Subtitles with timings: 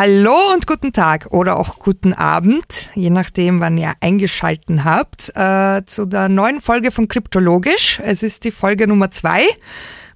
[0.00, 5.84] Hallo und guten Tag oder auch guten Abend, je nachdem, wann ihr eingeschalten habt, äh,
[5.86, 7.98] zu der neuen Folge von Kryptologisch.
[8.04, 9.42] Es ist die Folge Nummer zwei.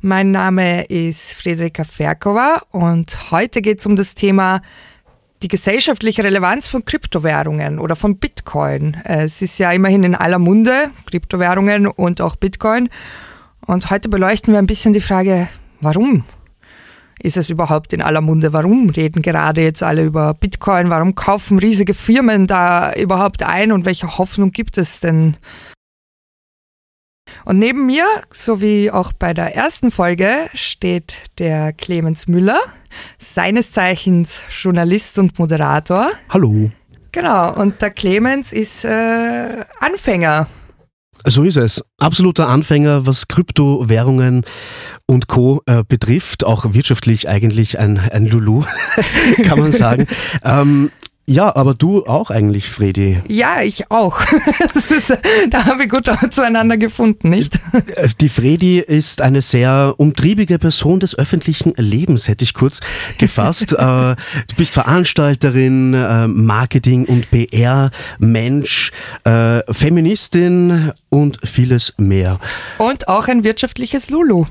[0.00, 4.62] Mein Name ist Friederika Ferkova und heute geht es um das Thema
[5.42, 8.98] die gesellschaftliche Relevanz von Kryptowährungen oder von Bitcoin.
[9.02, 12.88] Es ist ja immerhin in aller Munde, Kryptowährungen und auch Bitcoin.
[13.66, 15.48] Und heute beleuchten wir ein bisschen die Frage,
[15.80, 16.22] warum
[17.22, 18.52] ist es überhaupt in aller Munde?
[18.52, 20.90] Warum reden gerade jetzt alle über Bitcoin?
[20.90, 25.36] Warum kaufen riesige Firmen da überhaupt ein und welche Hoffnung gibt es denn?
[27.44, 32.58] Und neben mir, so wie auch bei der ersten Folge, steht der Clemens Müller,
[33.18, 36.10] seines Zeichens Journalist und Moderator.
[36.28, 36.70] Hallo.
[37.12, 40.48] Genau, und der Clemens ist äh, Anfänger
[41.26, 41.84] so ist es.
[41.98, 44.44] Absoluter Anfänger, was Kryptowährungen
[45.06, 45.62] und Co.
[45.66, 46.44] Äh, betrifft.
[46.44, 48.64] Auch wirtschaftlich eigentlich ein, ein Lulu,
[49.44, 50.06] kann man sagen.
[50.44, 50.90] ähm,
[51.26, 53.20] ja, aber du auch eigentlich, Fredi.
[53.28, 54.20] Ja, ich auch.
[54.74, 55.16] Ist,
[55.50, 57.60] da haben wir gut zueinander gefunden, nicht?
[57.94, 62.80] Äh, die Fredi ist eine sehr umtriebige Person des öffentlichen Lebens, hätte ich kurz
[63.18, 63.76] gefasst.
[63.82, 68.92] Äh, du bist Veranstalterin, äh, Marketing- und PR-Mensch,
[69.24, 72.38] Feministin und vieles mehr.
[72.78, 74.46] Und auch ein wirtschaftliches Lulu.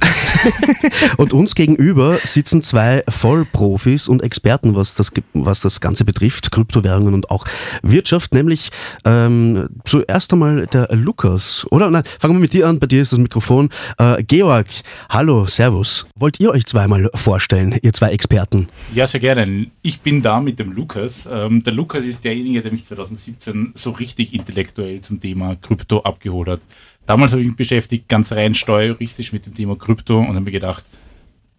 [1.17, 6.51] und uns gegenüber sitzen zwei Vollprofis und Experten, was das, was das Ganze betrifft.
[6.61, 7.45] Kryptowährungen und auch
[7.81, 8.69] Wirtschaft, nämlich
[9.03, 11.65] ähm, zuerst einmal der Lukas.
[11.71, 13.69] Oder nein, fangen wir mit dir an, bei dir ist das Mikrofon.
[13.97, 14.67] Äh, Georg,
[15.09, 16.05] hallo, servus.
[16.15, 18.67] Wollt ihr euch zweimal vorstellen, ihr zwei Experten?
[18.93, 19.67] Ja, sehr gerne.
[19.81, 21.27] Ich bin da mit dem Lukas.
[21.31, 26.47] Ähm, der Lukas ist derjenige, der mich 2017 so richtig intellektuell zum Thema Krypto abgeholt
[26.47, 26.61] hat.
[27.07, 30.51] Damals habe ich mich beschäftigt, ganz rein steueristisch mit dem Thema Krypto und habe mir
[30.51, 30.85] gedacht,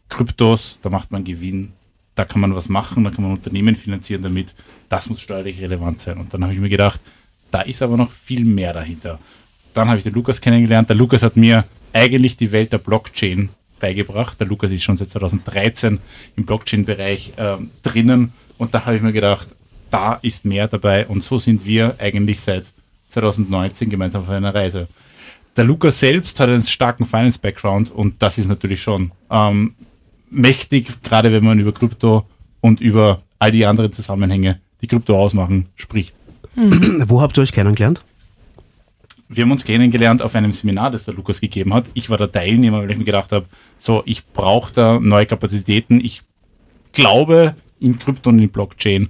[0.09, 1.73] Kryptos, da macht man Gewinn,
[2.15, 4.55] da kann man was machen, da kann man Unternehmen finanzieren damit,
[4.89, 6.19] das muss steuerlich relevant sein.
[6.19, 7.01] Und dann habe ich mir gedacht,
[7.51, 9.19] da ist aber noch viel mehr dahinter.
[9.75, 10.89] Dann habe ich den Lukas kennengelernt.
[10.89, 13.51] Der Lukas hat mir eigentlich die Welt der Blockchain
[13.81, 14.39] beigebracht.
[14.39, 15.99] Der Lukas ist schon seit 2013
[16.37, 19.49] im Blockchain-Bereich äh, drinnen und da habe ich mir gedacht,
[19.91, 22.65] da ist mehr dabei und so sind wir eigentlich seit
[23.09, 24.89] 2019 gemeinsam auf einer Reise.
[25.57, 29.75] Der Lukas selbst hat einen starken Finance-Background und das ist natürlich schon ähm,
[30.33, 32.27] mächtig, gerade wenn man über Krypto
[32.61, 36.15] und über all die anderen Zusammenhänge, die Krypto ausmachen, spricht.
[36.55, 37.05] Mhm.
[37.09, 38.05] Wo habt ihr euch kennengelernt?
[39.29, 41.87] Wir haben uns kennengelernt auf einem Seminar, das der Lukas gegeben hat.
[41.95, 43.47] Ich war der Teilnehmer, weil ich mir gedacht habe,
[43.79, 46.01] so, ich brauche da neue Kapazitäten.
[46.01, 46.23] Ich
[46.93, 49.09] glaube, in Krypto und in Blockchain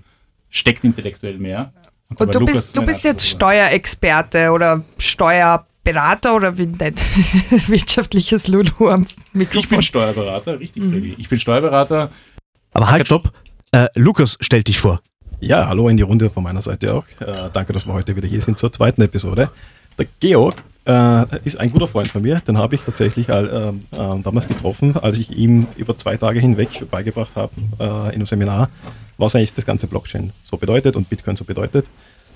[0.49, 1.72] steckt intellektuell mehr.
[2.09, 7.00] Und, und du bist, du bist jetzt Steuerexperte oder Steuer Berater oder wie nennt
[7.69, 9.60] wirtschaftliches Lulu am Mikrofon?
[9.60, 11.15] Ich bin Steuerberater, richtig, mhm.
[11.19, 12.10] Ich bin Steuerberater.
[12.72, 13.32] Aber halt, stopp.
[13.72, 15.00] Äh, Lukas, stell dich vor.
[15.41, 17.04] Ja, hallo in die Runde von meiner Seite auch.
[17.20, 19.50] Äh, danke, dass wir heute wieder hier sind zur zweiten Episode.
[19.98, 20.54] Der Georg
[20.87, 22.41] äh, ist ein guter Freund von mir.
[22.41, 27.34] Den habe ich tatsächlich äh, damals getroffen, als ich ihm über zwei Tage hinweg beigebracht
[27.34, 28.70] habe äh, in einem Seminar,
[29.19, 31.87] was eigentlich das ganze Blockchain so bedeutet und Bitcoin so bedeutet.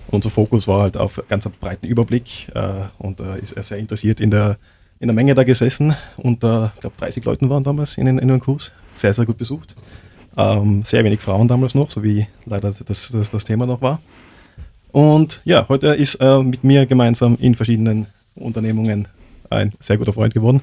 [0.08, 3.78] Unser Fokus war halt auf ganz einen breiten Überblick äh, und äh, ist er sehr
[3.78, 4.56] interessiert in der,
[5.00, 5.96] in der Menge da gesessen.
[6.16, 8.72] Und äh, ich glaube 30 Leuten waren damals in, in einem Kurs.
[8.94, 9.74] Sehr, sehr gut besucht.
[10.36, 14.00] Ähm, sehr wenig Frauen damals noch, so wie leider das, das, das Thema noch war.
[14.92, 19.08] Und ja, heute ist er mit mir gemeinsam in verschiedenen Unternehmungen
[19.50, 20.62] ein sehr guter Freund geworden.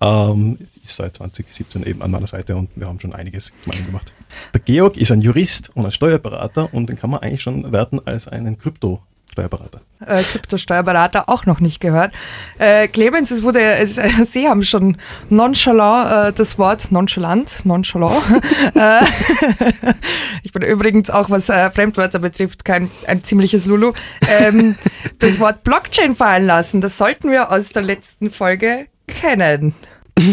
[0.00, 4.12] Ähm, ist seit 2017 eben an meiner Seite und wir haben schon einiges gemeinsam gemacht.
[4.54, 8.00] Der Georg ist ein Jurist und ein Steuerberater und den kann man eigentlich schon werten
[8.04, 9.00] als einen Krypto-
[9.38, 9.80] Steuerberater.
[10.04, 12.12] Äh, Krypto-Steuerberater auch noch nicht gehört.
[12.58, 13.94] Äh, Clemens, es wurde, es,
[14.24, 14.96] Sie haben schon
[15.30, 18.22] nonchalant äh, das Wort nonchalant, nonchalant.
[18.74, 19.04] Äh,
[20.42, 23.92] ich bin übrigens auch, was äh, Fremdwörter betrifft, kein ein ziemliches Lulu.
[24.28, 24.76] Ähm,
[25.18, 29.74] das Wort Blockchain fallen lassen, das sollten wir aus der letzten Folge kennen.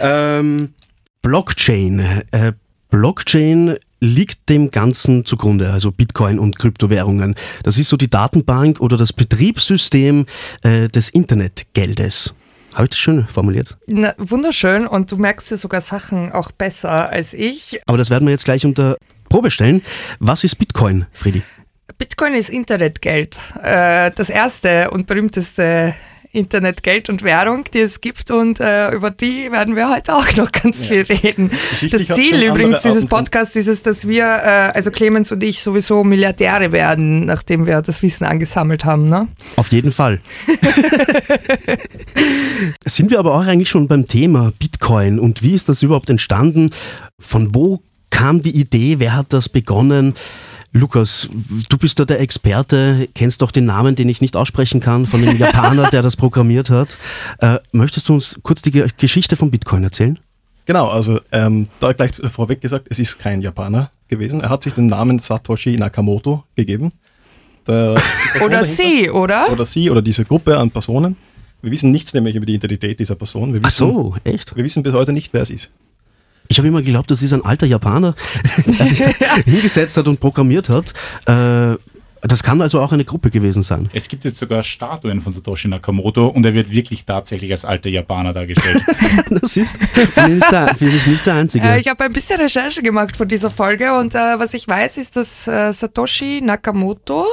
[0.00, 0.72] ähm,
[1.20, 2.00] Blockchain.
[2.30, 2.52] Äh,
[2.90, 7.36] Blockchain liegt dem Ganzen zugrunde, also Bitcoin und Kryptowährungen.
[7.62, 10.26] Das ist so die Datenbank oder das Betriebssystem
[10.62, 12.34] äh, des Internetgeldes.
[12.74, 13.76] Habe ich das schön formuliert?
[13.86, 17.80] Na, wunderschön und du merkst ja sogar Sachen auch besser als ich.
[17.86, 18.96] Aber das werden wir jetzt gleich unter
[19.28, 19.82] Probe stellen.
[20.18, 21.42] Was ist Bitcoin, Friedi?
[21.98, 23.38] Bitcoin ist Internetgeld.
[23.62, 25.94] Äh, das erste und berühmteste
[26.34, 30.34] Internet, Geld und Währung, die es gibt und äh, über die werden wir heute auch
[30.36, 31.04] noch ganz ja.
[31.04, 31.50] viel reden.
[31.90, 36.04] Das Ziel übrigens dieses Podcasts ist es, dass wir, äh, also Clemens und ich, sowieso
[36.04, 39.10] Milliardäre werden, nachdem wir das Wissen angesammelt haben.
[39.10, 39.28] Ne?
[39.56, 40.20] Auf jeden Fall.
[42.86, 46.70] Sind wir aber auch eigentlich schon beim Thema Bitcoin und wie ist das überhaupt entstanden?
[47.18, 48.98] Von wo kam die Idee?
[48.98, 50.14] Wer hat das begonnen?
[50.72, 51.28] Lukas,
[51.68, 55.20] du bist da der Experte, kennst doch den Namen, den ich nicht aussprechen kann, von
[55.20, 56.96] dem Japaner, der das programmiert hat.
[57.38, 60.18] Äh, möchtest du uns kurz die Geschichte von Bitcoin erzählen?
[60.64, 64.40] Genau, also ähm, da gleich vorweg gesagt, es ist kein Japaner gewesen.
[64.40, 66.90] Er hat sich den Namen Satoshi Nakamoto gegeben.
[67.66, 69.52] oder sie, oder?
[69.52, 71.16] Oder sie oder diese Gruppe an Personen.
[71.60, 73.54] Wir wissen nichts nämlich über die Identität dieser Person.
[73.54, 74.56] Wir wissen, Ach so, echt?
[74.56, 75.70] Wir wissen bis heute nicht, wer es ist.
[76.48, 78.14] Ich habe immer geglaubt, das ist ein alter Japaner,
[78.66, 79.00] der sich
[79.44, 80.92] hingesetzt hat und programmiert hat.
[81.26, 81.76] Äh,
[82.24, 83.90] das kann also auch eine Gruppe gewesen sein.
[83.92, 87.90] Es gibt jetzt sogar Statuen von Satoshi Nakamoto und er wird wirklich tatsächlich als alter
[87.90, 88.80] Japaner dargestellt.
[89.30, 89.76] das ist,
[90.14, 91.66] bin ich, da, bin ich nicht der Einzige.
[91.66, 94.98] Äh, ich habe ein bisschen Recherche gemacht von dieser Folge und äh, was ich weiß,
[94.98, 97.26] ist, dass äh, Satoshi Nakamoto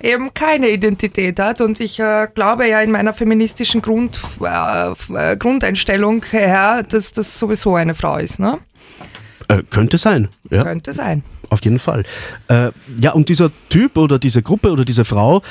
[0.00, 1.60] eben keine Identität hat.
[1.60, 7.38] Und ich äh, glaube ja in meiner feministischen Grund, äh, äh, Grundeinstellung her, dass das
[7.38, 8.38] sowieso eine Frau ist.
[8.38, 8.58] Ne?
[9.48, 10.28] Äh, könnte sein.
[10.50, 10.62] Ja.
[10.62, 11.22] Könnte sein.
[11.50, 12.04] Auf jeden Fall.
[12.48, 15.42] Äh, ja, und dieser Typ oder diese Gruppe oder diese Frau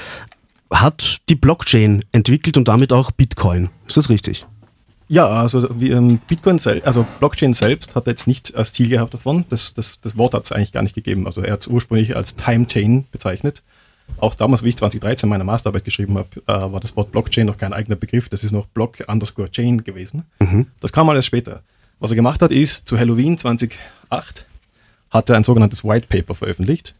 [0.71, 3.69] hat die Blockchain entwickelt und damit auch Bitcoin.
[3.87, 4.45] Ist das richtig?
[5.07, 9.45] Ja, also ähm, Bitcoin selbst, also Blockchain selbst hat jetzt nicht als Ziel gehabt davon.
[9.49, 11.27] Das, das, das Wort hat es eigentlich gar nicht gegeben.
[11.27, 13.61] Also er hat es ursprünglich als Time Chain bezeichnet.
[14.17, 17.57] Auch damals, wie ich 2013 meine Masterarbeit geschrieben habe, äh, war das Wort Blockchain noch
[17.57, 18.29] kein eigener Begriff.
[18.29, 20.23] Das ist noch Block underscore Chain gewesen.
[20.39, 20.67] Mhm.
[20.79, 21.61] Das kam alles später.
[21.99, 24.45] Was er gemacht hat, ist zu Halloween 2008
[25.09, 26.95] hat er ein sogenanntes White Paper veröffentlicht.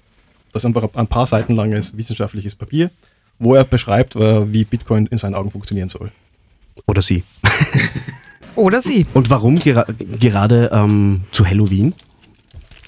[0.52, 2.92] Das ist einfach ein paar Seiten langes wissenschaftliches Papier,
[3.40, 6.12] wo er beschreibt, äh, wie Bitcoin in seinen Augen funktionieren soll.
[6.86, 7.24] Oder sie.
[8.56, 9.06] Oder sie.
[9.14, 9.86] Und warum gera
[10.20, 11.94] gerade ähm, zu Halloween?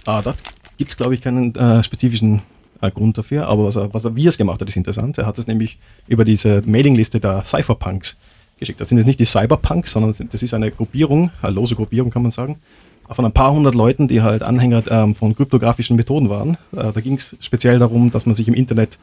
[0.05, 0.35] Ah, da
[0.77, 2.41] gibt es, glaube ich, keinen äh, spezifischen
[2.87, 5.17] äh, Grund dafür, aber was er, was er, wie er es gemacht hat, ist interessant.
[5.17, 5.77] Er hat es nämlich
[6.07, 8.17] über diese Mailingliste der Cypherpunks
[8.59, 8.79] geschickt.
[8.79, 12.21] Das sind jetzt nicht die Cyberpunks, sondern das ist eine Gruppierung, eine lose Gruppierung kann
[12.21, 12.57] man sagen,
[13.09, 16.57] von ein paar hundert Leuten, die halt Anhänger ähm, von kryptografischen Methoden waren.
[16.71, 18.97] Äh, da ging es speziell darum, dass man sich im Internet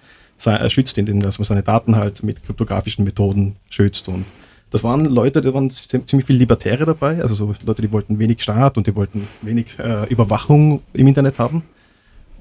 [0.44, 4.08] äh, schützt, indem dass man seine Daten halt mit kryptografischen Methoden schützt.
[4.08, 4.24] Und
[4.70, 8.42] das waren Leute, da waren ziemlich viele Libertäre dabei, also so Leute, die wollten wenig
[8.42, 11.62] Staat und die wollten wenig äh, Überwachung im Internet haben.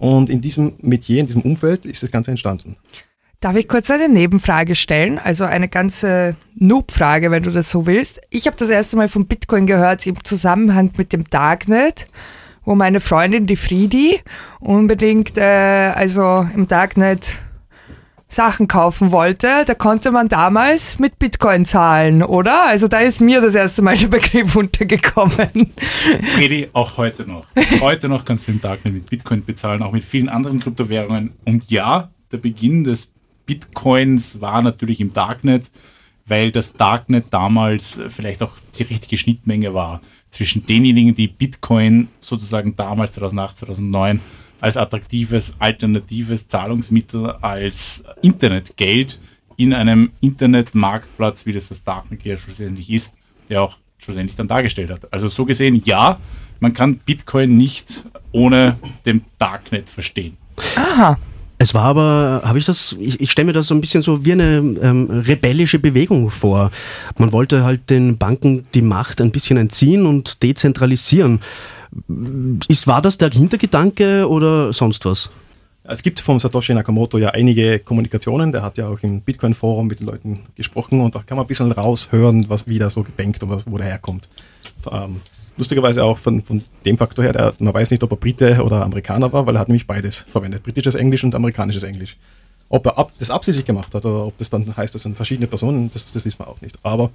[0.01, 2.75] Und in diesem Metier, in diesem Umfeld ist das Ganze entstanden.
[3.39, 5.19] Darf ich kurz eine Nebenfrage stellen?
[5.19, 8.19] Also eine ganze Noob-Frage, wenn du das so willst.
[8.31, 12.07] Ich habe das erste Mal von Bitcoin gehört im Zusammenhang mit dem Darknet,
[12.65, 14.19] wo meine Freundin, die Friedi,
[14.59, 17.38] unbedingt äh, also im Darknet
[18.31, 22.66] Sachen kaufen wollte, da konnte man damals mit Bitcoin zahlen, oder?
[22.68, 25.74] Also da ist mir das erste Mal der Begriff untergekommen.
[26.36, 27.45] Fredi, auch heute noch.
[27.81, 31.33] Heute noch kannst du im Darknet mit Bitcoin bezahlen, auch mit vielen anderen Kryptowährungen.
[31.44, 33.12] Und ja, der Beginn des
[33.45, 35.69] Bitcoins war natürlich im Darknet,
[36.25, 40.00] weil das Darknet damals vielleicht auch die richtige Schnittmenge war
[40.30, 44.22] zwischen denjenigen, die Bitcoin sozusagen damals 2008, 2009
[44.61, 49.19] als attraktives, alternatives Zahlungsmittel, als Internetgeld
[49.57, 53.15] in einem Internetmarktplatz, wie das das Darknet ja schlussendlich ist,
[53.49, 55.11] der auch schlussendlich dann dargestellt hat.
[55.11, 56.19] Also so gesehen, ja,
[56.59, 60.37] man kann Bitcoin nicht ohne dem Darknet verstehen.
[60.75, 61.17] Aha.
[61.57, 64.25] Es war aber, habe ich das, ich, ich stelle mir das so ein bisschen so
[64.25, 66.71] wie eine ähm, rebellische Bewegung vor.
[67.19, 71.39] Man wollte halt den Banken die Macht ein bisschen entziehen und dezentralisieren.
[72.68, 75.30] Ist, war das der Hintergedanke oder sonst was?
[75.83, 78.52] Es gibt von Satoshi Nakamoto ja einige Kommunikationen.
[78.52, 81.48] Der hat ja auch im Bitcoin-Forum mit den Leuten gesprochen und da kann man ein
[81.48, 84.30] bisschen raushören, was wie der so denkt und was, wo der herkommt.
[84.90, 85.21] Ähm,
[85.57, 88.83] lustigerweise auch von, von dem Faktor her, der, man weiß nicht, ob er Brite oder
[88.83, 90.64] Amerikaner war, weil er hat nämlich beides verwendet.
[90.64, 92.16] Britisches Englisch und amerikanisches Englisch.
[92.69, 95.48] Ob er ab, das absichtlich gemacht hat oder ob das dann heißt, das sind verschiedene
[95.48, 96.78] Personen, das, das wissen wir auch nicht.
[96.83, 97.10] Aber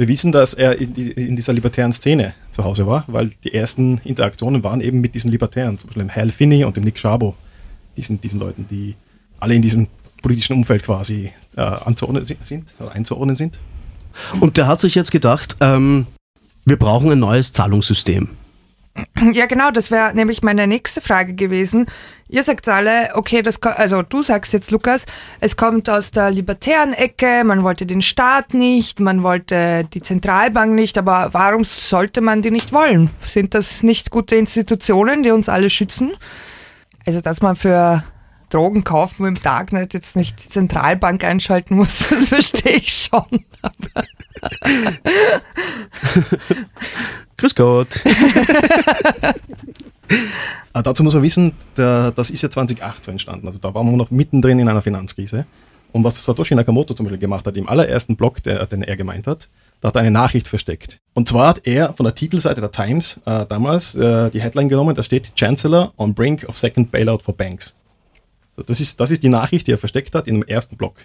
[0.00, 4.00] wir wissen, dass er in, in, dieser libertären Szene zu Hause war, weil die ersten
[4.02, 7.34] Interaktionen waren eben mit diesen Libertären, zum Beispiel dem Hal Finney und dem Nick Szabo,
[7.98, 8.94] diesen, diesen Leuten, die
[9.40, 9.88] alle in diesem
[10.22, 13.58] politischen Umfeld quasi äh, anzuordnen sind oder einzuordnen sind.
[14.40, 16.06] Und der hat sich jetzt gedacht, ähm,
[16.64, 18.30] wir brauchen ein neues Zahlungssystem.
[19.32, 21.86] Ja, genau, das wäre nämlich meine nächste Frage gewesen.
[22.28, 25.06] Ihr sagt alle, okay, das, also du sagst jetzt, Lukas,
[25.40, 30.74] es kommt aus der libertären Ecke, man wollte den Staat nicht, man wollte die Zentralbank
[30.74, 33.10] nicht, aber warum sollte man die nicht wollen?
[33.20, 36.12] Sind das nicht gute Institutionen, die uns alle schützen?
[37.06, 38.04] Also, dass man für
[38.48, 43.24] Drogen kaufen im Darknet jetzt nicht die Zentralbank einschalten muss, das verstehe ich schon.
[47.40, 48.04] Grüß Gott.
[50.74, 53.46] Äh, dazu muss man wissen, der, das ist ja 2018 entstanden.
[53.46, 55.46] Also da waren wir noch mittendrin in einer Finanzkrise.
[55.92, 59.26] Und was Satoshi Nakamoto zum Beispiel gemacht hat, im allerersten Blog, der, den er gemeint
[59.26, 59.48] hat,
[59.80, 61.00] da hat er eine Nachricht versteckt.
[61.14, 64.94] Und zwar hat er von der Titelseite der Times äh, damals äh, die Headline genommen,
[64.94, 67.74] da steht Chancellor on brink of second bailout for banks.
[68.66, 70.96] Das ist, das ist die Nachricht, die er versteckt hat in dem ersten Blog.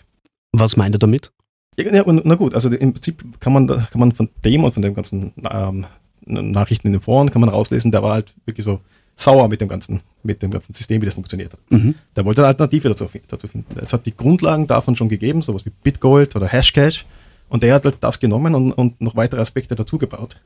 [0.52, 1.32] Was meint er damit?
[1.78, 4.94] Ja, na gut, also im Prinzip kann man, kann man von dem und von den
[4.94, 5.86] ganzen ähm,
[6.26, 8.80] Nachrichten in den Foren kann man rauslesen, der war halt wirklich so
[9.16, 11.60] sauer mit dem ganzen, mit dem ganzen System, wie das funktioniert hat.
[11.70, 11.96] Mhm.
[12.16, 13.80] Der wollte eine Alternative dazu, dazu finden.
[13.80, 17.06] Es hat die Grundlagen davon schon gegeben, sowas wie Bitgold oder Hashcash.
[17.48, 20.42] Und er hat halt das genommen und, und noch weitere Aspekte dazugebaut.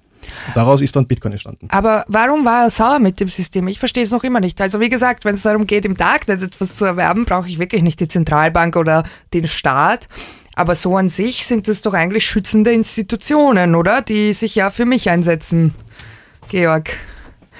[0.53, 1.67] Daraus ist dann Bitcoin entstanden.
[1.71, 3.67] Aber warum war er sauer mit dem System?
[3.67, 4.59] Ich verstehe es noch immer nicht.
[4.59, 7.83] Also wie gesagt, wenn es darum geht, im Darknet etwas zu erwerben, brauche ich wirklich
[7.83, 10.07] nicht die Zentralbank oder den Staat.
[10.59, 14.01] Aber so an sich sind es doch eigentlich schützende Institutionen, oder?
[14.01, 15.73] Die sich ja für mich einsetzen.
[16.49, 16.97] Georg.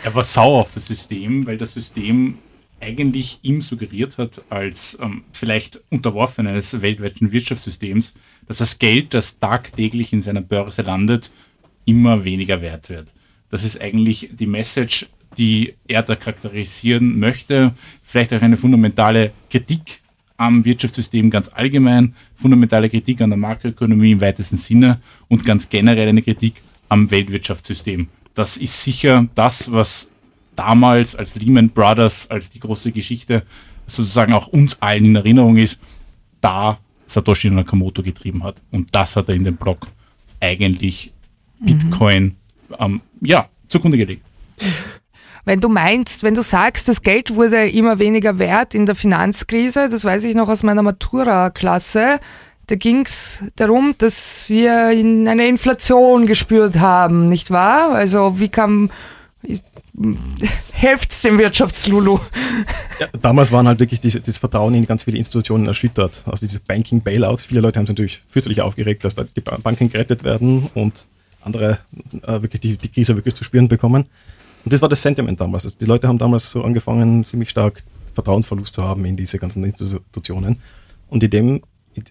[0.04, 2.40] Er war sauer auf das System, weil das System
[2.82, 8.16] eigentlich ihm suggeriert hat, als ähm, vielleicht Unterworfen eines weltweiten Wirtschaftssystems,
[8.50, 11.32] dass das Geld, das tagtäglich in seiner Börse landet,
[11.86, 13.14] immer weniger wert wird.
[13.50, 17.74] Das ist eigentlich die Message, die er da charakterisieren möchte.
[18.04, 20.02] Vielleicht auch eine fundamentale Kritik
[20.40, 26.08] am Wirtschaftssystem ganz allgemein, fundamentale Kritik an der Makroökonomie im weitesten Sinne und ganz generell
[26.08, 28.08] eine Kritik am Weltwirtschaftssystem.
[28.36, 30.10] Das ist sicher das, was
[30.56, 33.44] damals als Lehman Brothers, als die große Geschichte
[33.86, 35.80] sozusagen auch uns allen in Erinnerung ist,
[36.40, 38.62] da Satoshi Nakamoto getrieben hat.
[38.72, 39.88] Und das hat er in dem Blog
[40.40, 41.12] eigentlich
[41.60, 42.36] Bitcoin
[42.70, 42.76] mhm.
[42.80, 44.24] ähm, ja, zugrunde gelegt.
[45.46, 49.90] Wenn du meinst, wenn du sagst, das Geld wurde immer weniger wert in der Finanzkrise,
[49.90, 52.20] das weiß ich noch aus meiner Matura-Klasse,
[52.68, 57.94] da ging es darum, dass wir in eine Inflation gespürt haben, nicht wahr?
[57.94, 58.92] Also wie kam
[60.72, 62.20] helft dem Wirtschaftslulu.
[63.00, 66.24] Ja, damals waren halt wirklich diese, das Vertrauen in ganz viele Institutionen erschüttert.
[66.26, 70.24] Also diese Banking-Bailouts, viele Leute haben sich natürlich fürchterlich aufgeregt, dass da die Banken gerettet
[70.24, 71.08] werden und
[71.42, 71.80] andere
[72.24, 74.06] äh, wirklich die, die Krise wirklich zu spüren bekommen.
[74.64, 75.66] Und das war das Sentiment damals.
[75.66, 79.64] Also die Leute haben damals so angefangen, ziemlich stark Vertrauensverlust zu haben in diese ganzen
[79.64, 80.62] Institutionen.
[81.10, 81.62] Und in dem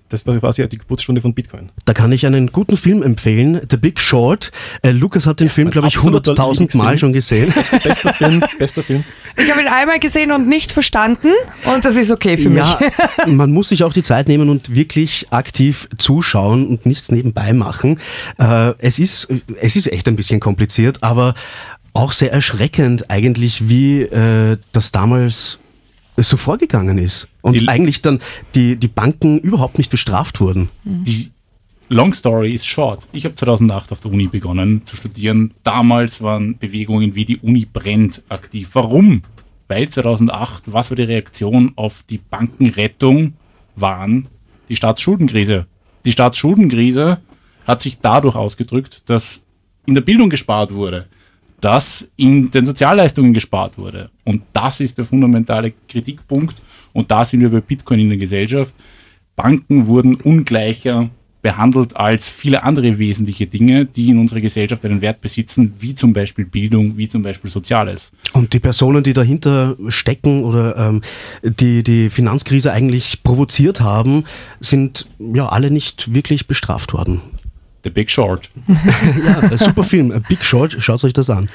[0.08, 1.70] das war quasi die Geburtsstunde von Bitcoin.
[1.84, 4.50] Da kann ich einen guten Film empfehlen, The Big Short.
[4.82, 7.52] Äh, Lukas hat den Film, glaube ich, 100.000 Mal schon gesehen.
[7.82, 9.04] Bester Film, bester Film.
[9.36, 11.32] Ich habe ihn einmal gesehen und nicht verstanden
[11.64, 13.26] und das ist okay für ja, mich.
[13.34, 18.00] man muss sich auch die Zeit nehmen und wirklich aktiv zuschauen und nichts nebenbei machen.
[18.38, 19.28] Äh, es, ist,
[19.60, 21.34] es ist echt ein bisschen kompliziert, aber
[21.98, 25.58] auch sehr erschreckend eigentlich, wie äh, das damals
[26.16, 27.26] so vorgegangen ist.
[27.42, 28.20] Und die, eigentlich dann
[28.54, 30.68] die, die Banken überhaupt nicht bestraft wurden.
[30.84, 31.32] Die
[31.88, 33.08] Long Story is short.
[33.12, 35.54] Ich habe 2008 auf der Uni begonnen zu studieren.
[35.64, 38.70] Damals waren Bewegungen wie die Uni brennt aktiv.
[38.74, 39.22] Warum?
[39.66, 43.34] Weil 2008, was war die Reaktion auf die Bankenrettung?
[43.74, 44.28] Waren
[44.68, 45.66] die Staatsschuldenkrise.
[46.04, 47.18] Die Staatsschuldenkrise
[47.66, 49.42] hat sich dadurch ausgedrückt, dass
[49.86, 51.08] in der Bildung gespart wurde
[51.60, 54.10] dass in den Sozialleistungen gespart wurde.
[54.24, 56.56] Und das ist der fundamentale Kritikpunkt.
[56.92, 58.74] Und da sind wir bei Bitcoin in der Gesellschaft.
[59.36, 61.10] Banken wurden ungleicher
[61.40, 66.12] behandelt als viele andere wesentliche Dinge, die in unserer Gesellschaft einen Wert besitzen, wie zum
[66.12, 68.12] Beispiel Bildung, wie zum Beispiel Soziales.
[68.32, 71.02] Und die Personen, die dahinter stecken oder ähm,
[71.42, 74.24] die die Finanzkrise eigentlich provoziert haben,
[74.60, 77.20] sind ja alle nicht wirklich bestraft worden.
[77.84, 78.50] The Big Short.
[79.24, 80.22] ja, super Film.
[80.28, 81.48] Big Short, schaut euch das an.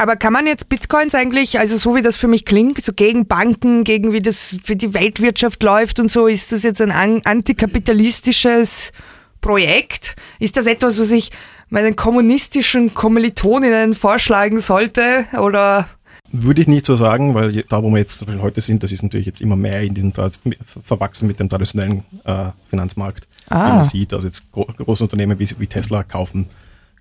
[0.00, 3.26] Aber kann man jetzt Bitcoins eigentlich, also so wie das für mich klingt, so gegen
[3.26, 6.92] Banken, gegen wie das für die Weltwirtschaft läuft und so, ist das jetzt ein
[7.26, 8.92] antikapitalistisches
[9.40, 10.14] Projekt?
[10.38, 11.32] Ist das etwas, was ich
[11.68, 15.26] meinen kommunistischen Kommilitoninnen vorschlagen sollte?
[15.36, 15.88] Oder
[16.30, 19.26] würde ich nicht so sagen, weil da, wo wir jetzt heute sind, das ist natürlich
[19.26, 23.26] jetzt immer mehr in den, verwachsen mit dem traditionellen äh, Finanzmarkt.
[23.50, 23.76] Ah.
[23.76, 26.46] man sieht, also jetzt gro große Unternehmen wie, wie, Tesla kaufen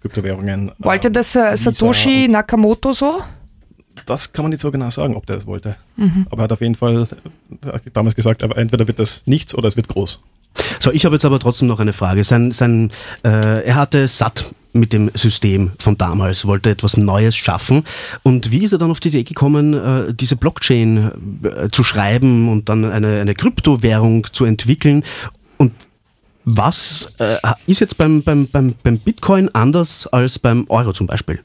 [0.01, 0.71] Kryptowährungen.
[0.79, 3.21] Wollte äh, das äh, Satoshi Nakamoto so?
[4.05, 5.75] Das kann man nicht so genau sagen, ob der das wollte.
[5.95, 6.27] Mhm.
[6.29, 7.07] Aber er hat auf jeden Fall
[7.65, 10.19] äh, damals gesagt, aber entweder wird das nichts oder es wird groß.
[10.79, 12.23] So, ich habe jetzt aber trotzdem noch eine Frage.
[12.23, 12.91] Sein, sein,
[13.23, 17.83] äh, er hatte satt mit dem System von damals, wollte etwas Neues schaffen.
[18.23, 21.11] Und wie ist er dann auf die Idee gekommen, äh, diese Blockchain
[21.43, 25.03] äh, zu schreiben und dann eine, eine Kryptowährung zu entwickeln?
[25.57, 25.73] Und
[26.49, 27.35] was äh,
[27.65, 31.41] ist jetzt beim, beim, beim, beim Bitcoin anders als beim Euro zum Beispiel?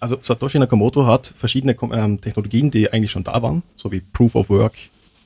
[0.00, 4.34] Also Satoshi Nakamoto hat verschiedene ähm, Technologien, die eigentlich schon da waren, so wie Proof
[4.34, 4.72] of Work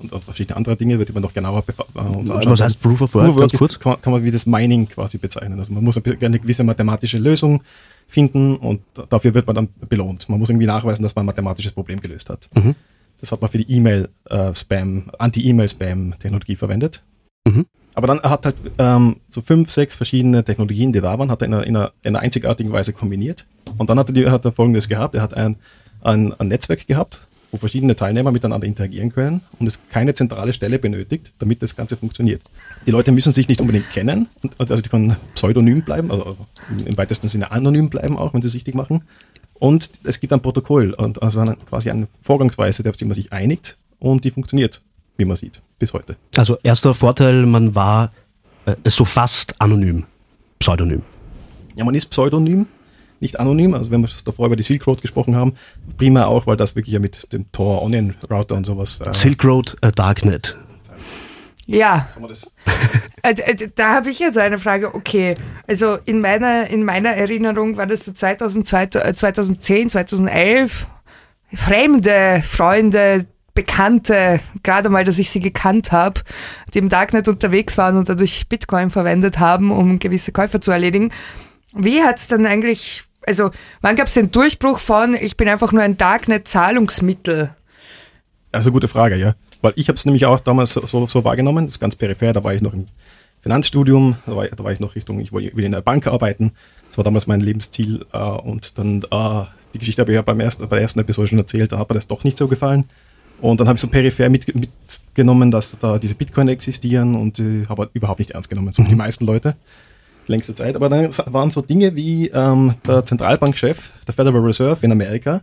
[0.01, 2.53] und, und verschiedene andere Dinge, wird man noch genauer äh, uns anschauen.
[2.53, 3.27] Was heißt Proof of Work?
[3.27, 5.61] Proof of Work ist, kann, kann, man wie das Mining quasi bezeichnen.
[5.61, 7.63] Also man muss eine gewisse mathematische Lösung
[8.09, 8.81] finden und
[9.11, 10.29] dafür wird man dann belohnt.
[10.29, 12.49] Man muss irgendwie nachweisen, dass man ein mathematisches Problem gelöst hat.
[12.57, 12.75] Mhm.
[13.21, 17.05] Das hat man für die E-Mail-Spam, äh, Anti-E-Mail-Spam-Technologie verwendet.
[17.47, 17.67] Mhm.
[17.95, 21.47] Aber dann hat halt ähm, so fünf, sechs verschiedene Technologien, die da waren, hat er
[21.47, 23.47] in einer, in einer, in einer einzigartigen Weise kombiniert.
[23.79, 25.57] Und dann hat er, die, hat er folgendes gehabt: Er hat ein,
[26.03, 30.81] ein, ein Netzwerk gehabt, wo verschiedene Teilnehmer miteinander interagieren können und es keine zentrale Stelle
[30.81, 32.43] benötigt, damit das Ganze funktioniert.
[32.85, 36.37] Die Leute müssen sich nicht unbedingt kennen, also die können pseudonym bleiben, also
[36.85, 39.05] im weitesten Sinne anonym bleiben auch, wenn sie es richtig machen.
[39.55, 43.79] Und es gibt ein Protokoll, und also quasi eine Vorgangsweise, auf die man sich einigt
[44.01, 44.83] und die funktioniert,
[45.17, 46.17] wie man sieht, bis heute.
[46.37, 48.13] Also erster Vorteil, man war
[48.67, 50.05] äh, so fast anonym,
[50.59, 51.03] pseudonym.
[51.77, 52.67] Ja, man ist pseudonym,
[53.21, 53.75] nicht anonym.
[53.75, 55.55] Also wenn wir davor über die Silk Road gesprochen haben,
[55.97, 59.01] prima auch, weil das wirklich ja mit dem Tor Onion Router und sowas.
[59.01, 60.59] Äh Silk Road äh, Darknet.
[61.67, 62.09] Ja.
[63.27, 64.95] Also, also, da habe ich jetzt eine Frage.
[64.95, 65.35] Okay,
[65.67, 70.87] also in meiner, in meiner Erinnerung war das so 2002, 2010, 2011.
[71.55, 76.23] Fremde, Freunde, Bekannte, gerade mal, dass ich sie gekannt habe,
[76.73, 81.13] die im Darknet unterwegs waren und dadurch Bitcoin verwendet haben, um gewisse Käufe zu erledigen.
[81.73, 85.71] Wie hat es dann eigentlich, also wann gab es den Durchbruch von, ich bin einfach
[85.71, 87.55] nur ein Darknet-Zahlungsmittel?
[88.51, 89.35] Also gute Frage, ja.
[89.63, 92.45] Weil ich habe es nämlich auch damals so, so, wahrgenommen, das ist ganz peripher, da
[92.45, 92.87] war ich noch im
[93.41, 96.53] Finanzstudium, da war, da war ich noch Richtung, ich will in der Bank arbeiten,
[96.89, 99.45] das war damals mein Lebensziel äh, und dann, äh,
[99.75, 101.89] die Geschichte habe ich ja beim ersten, bei der ersten Episode schon erzählt, da hat
[101.89, 102.89] mir das doch nicht so gefallen.
[103.41, 107.67] Und dann habe ich so peripher mit, mitgenommen, dass da diese Bitcoin existieren und äh,
[107.69, 108.89] habe überhaupt nicht ernst genommen, so mhm.
[108.89, 109.57] die meisten Leute
[110.27, 110.77] längste Zeit.
[110.77, 115.43] Aber dann waren so Dinge wie ähm, der Zentralbankchef der Federal Reserve in Amerika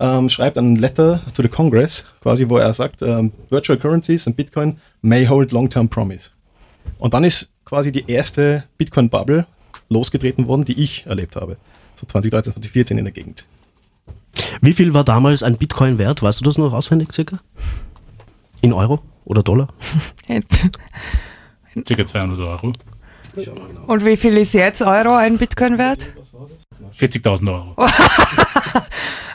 [0.00, 4.36] ähm, schreibt ein Letter to the Congress, quasi, wo er sagt, ähm, Virtual Currencies and
[4.36, 6.30] Bitcoin may hold long-term promise.
[6.98, 9.46] Und dann ist quasi die erste Bitcoin-Bubble
[9.88, 11.56] losgetreten worden, die ich erlebt habe.
[11.96, 13.46] So 2013, 2014 in der Gegend.
[14.60, 16.22] Wie viel war damals ein Bitcoin wert?
[16.22, 17.38] Weißt du das noch auswendig circa?
[18.60, 19.68] In Euro oder Dollar?
[21.86, 22.72] circa 200 Euro.
[23.86, 26.10] Und wie viel ist jetzt Euro ein Bitcoin wert?
[26.98, 27.74] 40.000 Euro.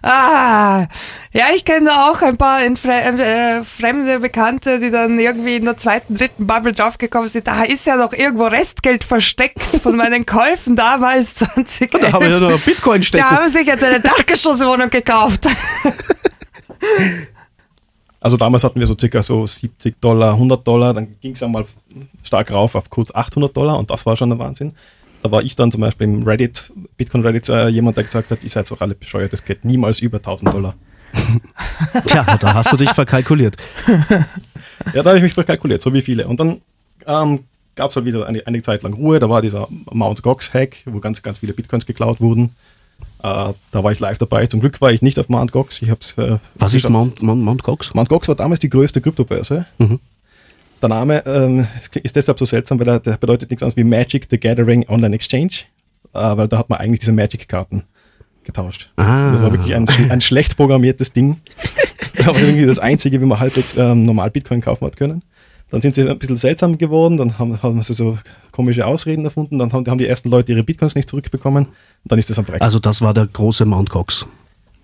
[0.04, 0.88] ah,
[1.32, 6.16] ja, ich kenne auch ein paar äh, fremde Bekannte, die dann irgendwie in der zweiten,
[6.16, 7.48] dritten Bubble draufgekommen sind.
[7.48, 11.92] Da ist ja noch irgendwo Restgeld versteckt von meinen Käufen damals 20.
[11.92, 13.26] Da haben wir ja noch Bitcoin stecken.
[13.28, 15.48] Da haben sich jetzt eine Dachgeschosswohnung gekauft.
[18.22, 21.48] Also damals hatten wir so circa so 70 Dollar, 100 Dollar, dann ging es ja
[21.48, 21.66] mal
[22.22, 24.74] stark rauf auf kurz 800 Dollar und das war schon der Wahnsinn.
[25.22, 28.44] Da war ich dann zum Beispiel im Reddit, Bitcoin Reddit, äh, jemand, der gesagt hat,
[28.44, 30.76] ihr seid doch alle bescheuert, das geht niemals über 1000 Dollar.
[32.06, 33.58] Tja, da hast du dich verkalkuliert.
[34.94, 36.28] ja, da habe ich mich verkalkuliert, so wie viele.
[36.28, 36.62] Und dann
[37.06, 37.40] ähm,
[37.76, 41.00] gab es halt wieder eine, eine Zeit lang Ruhe, da war dieser Mount Gox-Hack, wo
[41.00, 42.56] ganz, ganz viele Bitcoins geklaut wurden.
[43.22, 44.48] Äh, da war ich live dabei.
[44.48, 45.82] Zum Glück war ich nicht auf Mount Gox.
[45.82, 47.94] Ich hab's, äh, Was ist Mount, Mount, Mount Gox?
[47.94, 49.66] Mount Gox war damals die größte Kryptobörse.
[49.78, 50.00] Mhm.
[50.82, 51.68] Der Name ähm,
[52.04, 55.16] ist deshalb so seltsam, weil er, der bedeutet nichts anderes wie Magic the Gathering Online
[55.16, 55.52] Exchange,
[56.14, 57.84] äh, weil da hat man eigentlich diese Magic-Karten
[58.44, 58.92] getauscht.
[58.96, 59.32] Ah.
[59.32, 61.38] Das war wirklich ein, ein schlecht programmiertes Ding.
[62.26, 65.24] Aber irgendwie das Einzige, wie man halbwegs ähm, normal Bitcoin kaufen hat können.
[65.70, 68.18] Dann sind sie ein bisschen seltsam geworden, dann haben, haben sie so
[68.52, 72.18] komische Ausreden erfunden, dann haben, haben die ersten Leute ihre Bitcoins nicht zurückbekommen und dann
[72.18, 72.64] ist das am Freitag.
[72.64, 74.26] Also das war der große Mount Cox.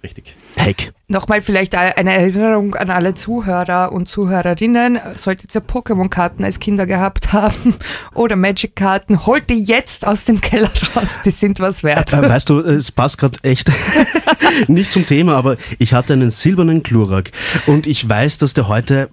[0.03, 0.35] Richtig.
[0.55, 0.93] Heck.
[1.07, 4.99] Nochmal vielleicht eine Erinnerung an alle Zuhörer und Zuhörerinnen.
[5.15, 7.75] Solltet ihr Pokémon-Karten als Kinder gehabt haben
[8.13, 11.19] oder Magic-Karten, holt die jetzt aus dem Keller raus.
[11.25, 12.13] Die sind was wert.
[12.13, 13.71] Äh, weißt du, es passt gerade echt
[14.67, 17.31] nicht zum Thema, aber ich hatte einen silbernen Glurak
[17.65, 19.09] und ich weiß, dass der heute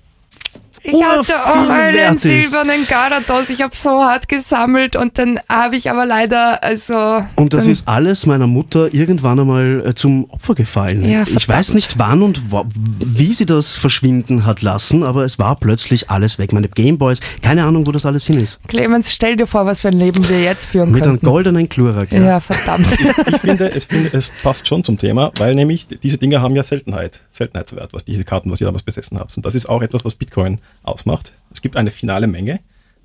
[0.84, 3.50] ich hatte auch einen silbernen Garados.
[3.50, 7.24] Ich habe so hart gesammelt und dann habe ich aber leider, also.
[7.36, 11.08] Und das ist alles meiner Mutter irgendwann einmal äh, zum Opfer gefallen.
[11.08, 12.42] Ja, ich weiß nicht wann und
[12.72, 16.52] wie sie das verschwinden hat lassen, aber es war plötzlich alles weg.
[16.52, 18.58] Meine Gameboys, keine Ahnung, wo das alles hin ist.
[18.66, 21.24] Clemens, stell dir vor, was für ein Leben wir jetzt führen Mit könnten.
[21.24, 22.10] einem goldenen Klurak.
[22.10, 22.88] Ja, ja verdammt.
[22.92, 26.64] Ich, ich, finde, es, es passt schon zum Thema, weil nämlich diese Dinge haben ja
[26.64, 29.36] Seltenheit, Seltenheitswert, was diese Karten, was ihr damals besessen habt.
[29.36, 31.34] Und das ist auch etwas, was Bitcoin ausmacht.
[31.52, 32.60] Es gibt eine finale Menge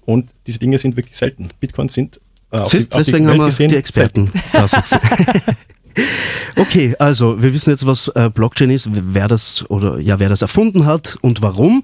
[0.05, 1.49] und diese Dinge sind wirklich selten.
[1.59, 2.19] Bitcoins sind
[2.51, 4.31] äh, auf, die, auf deswegen die haben wir gesehen, die Experten
[6.57, 10.41] okay, also wir wissen jetzt, was äh, Blockchain ist, wer das oder ja, wer das
[10.41, 11.83] erfunden hat und warum.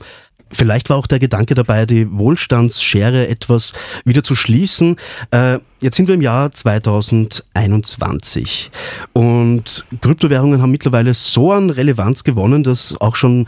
[0.52, 3.74] Vielleicht war auch der Gedanke dabei, die Wohlstandsschere etwas
[4.06, 4.98] wieder zu schließen.
[5.32, 8.70] Äh, jetzt sind wir im Jahr 2021
[9.14, 13.48] und Kryptowährungen haben mittlerweile so an Relevanz gewonnen, dass auch schon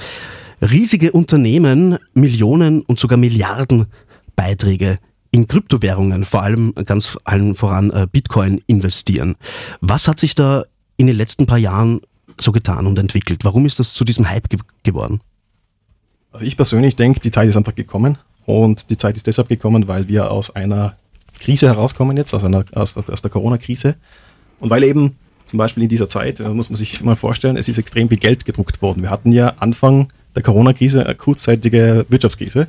[0.70, 3.88] riesige Unternehmen Millionen und sogar Milliarden
[4.36, 5.00] Beiträge
[5.32, 9.36] in Kryptowährungen, vor allem ganz allen voran äh, Bitcoin, investieren.
[9.82, 10.66] Was hat sich da
[10.98, 12.02] in den letzten paar Jahren
[12.40, 13.44] so getan und entwickelt?
[13.44, 15.20] Warum ist das zu diesem Hype ge geworden?
[16.32, 19.88] Also ich persönlich denke, die Zeit ist einfach gekommen und die Zeit ist deshalb gekommen,
[19.88, 20.96] weil wir aus einer
[21.40, 23.96] Krise herauskommen jetzt, aus, einer, aus, aus der Corona-Krise
[24.60, 27.68] und weil eben zum Beispiel in dieser Zeit, äh, muss man sich mal vorstellen, es
[27.68, 29.04] ist extrem viel Geld gedruckt worden.
[29.04, 32.68] Wir hatten ja Anfang der Corona-Krise eine kurzzeitige Wirtschaftskrise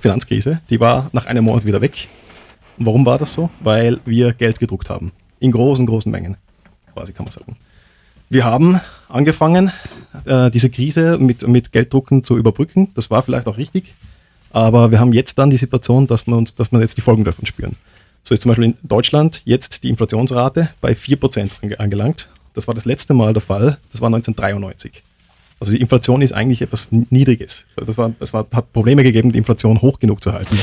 [0.00, 2.08] Finanzkrise, die war nach einem Monat wieder weg.
[2.78, 3.50] Und warum war das so?
[3.60, 5.12] Weil wir Geld gedruckt haben.
[5.40, 6.36] In großen, großen Mengen,
[6.94, 7.56] quasi kann man sagen.
[8.30, 9.72] Wir haben angefangen,
[10.24, 12.90] äh, diese Krise mit, mit Gelddrucken zu überbrücken.
[12.94, 13.94] Das war vielleicht auch richtig.
[14.50, 17.24] Aber wir haben jetzt dann die Situation, dass wir, uns, dass wir jetzt die Folgen
[17.24, 17.76] davon spüren.
[18.22, 22.28] So ist zum Beispiel in Deutschland jetzt die Inflationsrate bei 4% angelangt.
[22.54, 23.78] Das war das letzte Mal der Fall.
[23.90, 25.02] Das war 1993.
[25.60, 27.66] Also die Inflation ist eigentlich etwas Niedriges.
[27.74, 30.56] Das war, es war, hat Probleme gegeben, die Inflation hoch genug zu halten.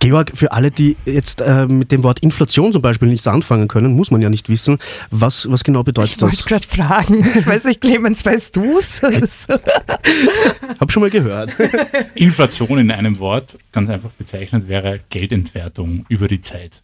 [0.00, 3.94] Georg, für alle, die jetzt äh, mit dem Wort Inflation zum Beispiel nichts anfangen können,
[3.94, 4.78] muss man ja nicht wissen,
[5.10, 6.34] was, was genau bedeutet ich das?
[6.34, 7.26] Ich wollte gerade fragen.
[7.38, 9.00] Ich weiß nicht, Clemens, weißt du es?
[10.80, 11.54] Hab schon mal gehört.
[12.14, 16.82] Inflation in einem Wort, ganz einfach bezeichnet, wäre Geldentwertung über die Zeit.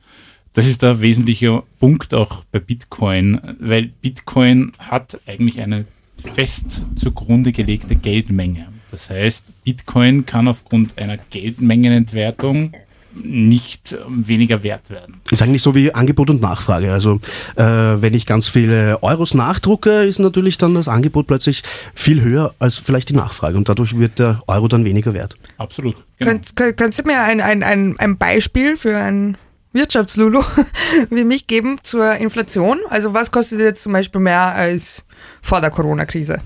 [0.54, 5.86] Das ist der wesentliche Punkt auch bei Bitcoin, weil Bitcoin hat eigentlich eine
[6.16, 8.66] fest zugrunde gelegte Geldmenge.
[8.90, 12.75] Das heißt, Bitcoin kann aufgrund einer Geldmengenentwertung
[13.14, 15.20] nicht ähm, weniger wert werden.
[15.31, 16.92] Ist eigentlich so wie Angebot und Nachfrage.
[16.92, 17.20] Also
[17.57, 21.62] äh, wenn ich ganz viele Euros nachdrucke, ist natürlich dann das Angebot plötzlich
[21.94, 25.37] viel höher als vielleicht die Nachfrage und dadurch wird der Euro dann weniger wert.
[25.59, 25.96] Absolut.
[26.18, 26.33] Genau.
[26.33, 29.37] Könnt, könnt, könnt ihr mir ein, ein, ein, ein Beispiel für ein
[29.72, 30.42] Wirtschaftslulu
[31.11, 32.78] wie mich geben zur Inflation?
[32.90, 35.02] Also was kostet jetzt zum Beispiel mehr als
[35.40, 36.40] vor der Corona-Krise?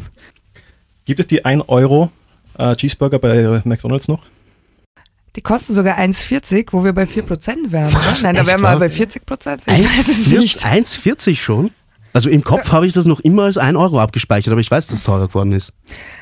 [1.04, 2.10] Gibt es die 1 Euro
[2.58, 4.22] äh, Cheeseburger bei McDonalds noch?
[5.36, 8.16] Die kosten sogar 1,40, wo wir bei 4% wären, oder?
[8.22, 9.58] Nein, da wären wir bei 40%.
[9.66, 10.64] Ich 1, weiß es nicht.
[10.64, 11.70] 1,40 schon?
[12.16, 12.72] Also im Kopf so.
[12.72, 15.28] habe ich das noch immer als 1 Euro abgespeichert, aber ich weiß, dass es teurer
[15.28, 15.74] geworden ist.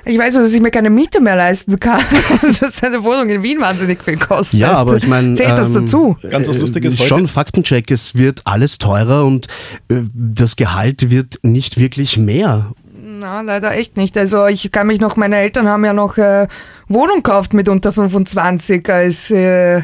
[0.04, 2.02] Ich weiß dass ich mir keine Miete mehr leisten kann
[2.60, 4.58] dass eine Wohnung in Wien wahnsinnig viel kostet.
[4.58, 5.34] Ja, aber ich meine.
[5.34, 6.16] Zählt das ähm, dazu?
[6.28, 9.46] Ganz was Lustiges äh, Schon Faktencheck, es wird alles teurer und
[9.88, 12.72] äh, das Gehalt wird nicht wirklich mehr.
[13.00, 14.18] Na, leider echt nicht.
[14.18, 16.48] Also ich kann mich noch, meine Eltern haben ja noch äh,
[16.88, 19.82] Wohnung gekauft mit unter 25 als äh,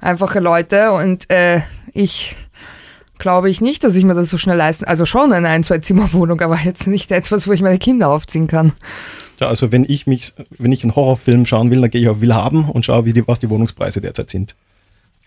[0.00, 1.60] einfache Leute und äh,
[1.92, 2.34] ich
[3.24, 4.84] glaube ich nicht, dass ich mir das so schnell leisten.
[4.84, 8.48] Also schon eine ein, zwei Zimmerwohnung, aber jetzt nicht etwas, wo ich meine Kinder aufziehen
[8.48, 8.74] kann.
[9.40, 12.20] Ja, also wenn ich mich, wenn ich einen Horrorfilm schauen will, dann gehe ich auf
[12.20, 14.54] Willhaben und schaue, wie die, was die Wohnungspreise derzeit sind.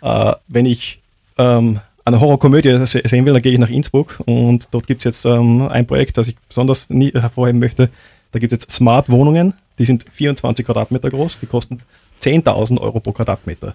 [0.04, 1.02] Äh, wenn ich
[1.40, 5.26] ähm, eine Horrorkomödie sehen will, dann gehe ich nach Innsbruck und dort gibt es jetzt
[5.26, 7.90] ähm, ein Projekt, das ich besonders nie hervorheben möchte.
[8.32, 11.80] Da gibt es jetzt Smart Wohnungen, die sind 24 Quadratmeter groß, die kosten
[12.22, 13.74] 10.000 Euro pro Quadratmeter.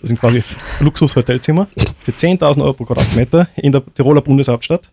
[0.00, 0.42] Das sind quasi
[0.80, 1.66] Luxushotelzimmer
[2.00, 4.90] für 10.000 Euro pro Quadratmeter in der Tiroler Bundeshauptstadt.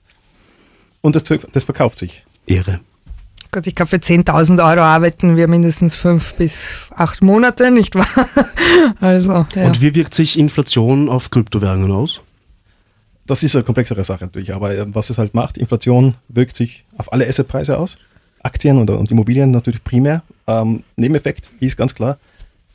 [1.02, 2.24] Und das, das verkauft sich.
[2.46, 2.80] Irre.
[3.52, 8.08] Gott, ich glaube, für 10.000 Euro arbeiten wir mindestens fünf bis acht Monate, nicht wahr?
[9.02, 9.66] also, ja.
[9.66, 12.22] Und wie wirkt sich Inflation auf Kryptowährungen aus?
[13.28, 16.86] Das ist eine komplexere Sache natürlich, aber äh, was es halt macht, Inflation wirkt sich
[16.98, 17.98] auf alle Assetpreise aus.
[18.42, 20.24] Aktien und, und Immobilien natürlich primär.
[20.48, 22.18] Ähm, Nebeneffekt ist ganz klar,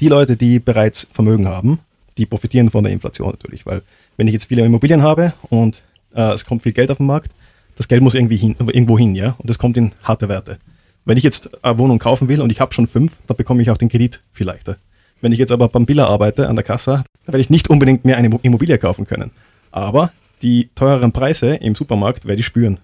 [0.01, 1.81] die Leute, die bereits Vermögen haben,
[2.19, 3.83] die profitieren von der Inflation natürlich, weil
[4.17, 5.83] wenn ich jetzt viele Immobilien habe und
[6.15, 7.33] äh, es kommt viel Geld auf den Markt,
[7.77, 10.59] das Geld muss irgendwie hin, irgendwo hin, ja, und das kommt in harte Werte.
[11.05, 13.71] Wenn ich jetzt eine Wohnung kaufen will und ich habe schon fünf, dann bekomme ich
[13.71, 14.77] auch den Kredit viel leichter.
[15.21, 18.05] Wenn ich jetzt aber beim Biller arbeite, an der Kasse, dann werde ich nicht unbedingt
[18.05, 19.31] mehr eine Immobilie kaufen können.
[19.71, 22.79] Aber die teureren Preise im Supermarkt werde ich spüren.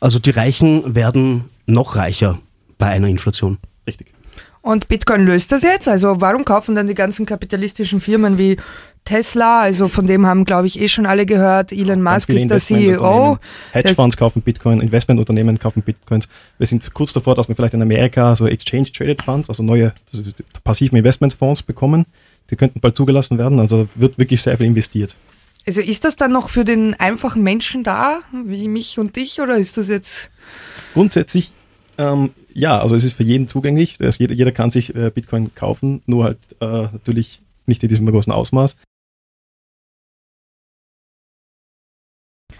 [0.00, 2.38] Also die Reichen werden noch reicher
[2.78, 3.58] bei einer Inflation.
[3.86, 4.12] Richtig.
[4.62, 5.88] Und Bitcoin löst das jetzt?
[5.88, 8.58] Also warum kaufen dann die ganzen kapitalistischen Firmen wie
[9.04, 12.58] Tesla, also von dem haben, glaube ich, eh schon alle gehört, Elon Musk ist der
[12.58, 13.38] CEO.
[13.72, 16.28] Hedgefonds kaufen Bitcoin, Investmentunternehmen kaufen Bitcoins.
[16.58, 19.94] Wir sind kurz davor, dass wir vielleicht in Amerika so Exchange-Traded Funds, also neue
[20.62, 22.04] passiven Investmentfonds bekommen.
[22.50, 25.16] Die könnten bald zugelassen werden, also wird wirklich sehr viel investiert.
[25.66, 29.56] Also ist das dann noch für den einfachen Menschen da, wie mich und dich, oder
[29.56, 30.30] ist das jetzt...
[30.94, 31.52] Grundsätzlich
[31.98, 33.98] ähm, ja, also es ist für jeden zugänglich.
[33.98, 38.32] Jeder, jeder, kann sich äh, Bitcoin kaufen, nur halt äh, natürlich nicht in diesem großen
[38.32, 38.76] Ausmaß.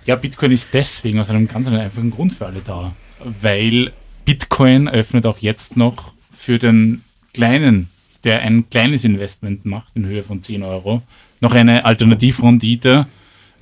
[0.07, 3.93] Ja, Bitcoin ist deswegen aus einem ganz einfachen Grund für alle da, weil
[4.25, 7.03] Bitcoin öffnet auch jetzt noch für den
[7.35, 7.91] Kleinen,
[8.25, 11.03] der ein kleines Investment macht in Höhe von 10 Euro,
[11.41, 13.07] noch eine Alternativrendite,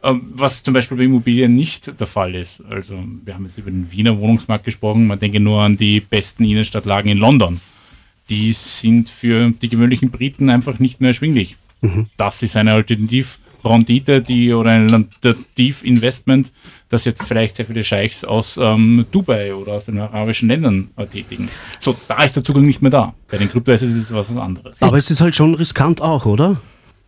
[0.02, 2.62] was zum Beispiel bei Immobilien nicht der Fall ist.
[2.70, 6.44] Also wir haben jetzt über den Wiener Wohnungsmarkt gesprochen, man denke nur an die besten
[6.44, 7.60] Innenstadtlagen in London.
[8.30, 11.56] die sind für die gewöhnlichen Briten einfach nicht mehr erschwinglich.
[11.80, 12.06] Mhm.
[12.16, 16.52] Das ist eine Alternativrendite, die oder ein Alternativinvestment,
[16.88, 21.06] das jetzt vielleicht sehr viele Scheichs aus ähm, Dubai oder aus den arabischen Ländern äh,
[21.06, 21.48] tätigen.
[21.78, 23.14] So, da ist der Zugang nicht mehr da.
[23.30, 24.82] Bei den Kryptoassets ist es was anderes.
[24.82, 26.60] Aber es ist halt schon riskant auch, oder?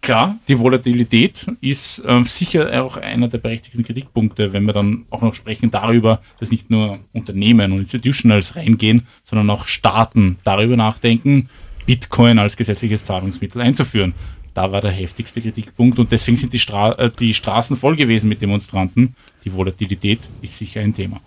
[0.02, 5.20] Klar, die Volatilität ist äh, sicher auch einer der berechtigten Kritikpunkte, wenn wir dann auch
[5.20, 11.50] noch sprechen darüber, dass nicht nur Unternehmen und Institutionals reingehen, sondern auch Staaten darüber nachdenken,
[11.84, 14.14] Bitcoin als gesetzliches Zahlungsmittel einzuführen.
[14.54, 18.28] Da war der heftigste Kritikpunkt und deswegen sind die, Stra äh, die Straßen voll gewesen
[18.28, 19.14] mit Demonstranten.
[19.44, 21.20] Die Volatilität ist sicher ein Thema.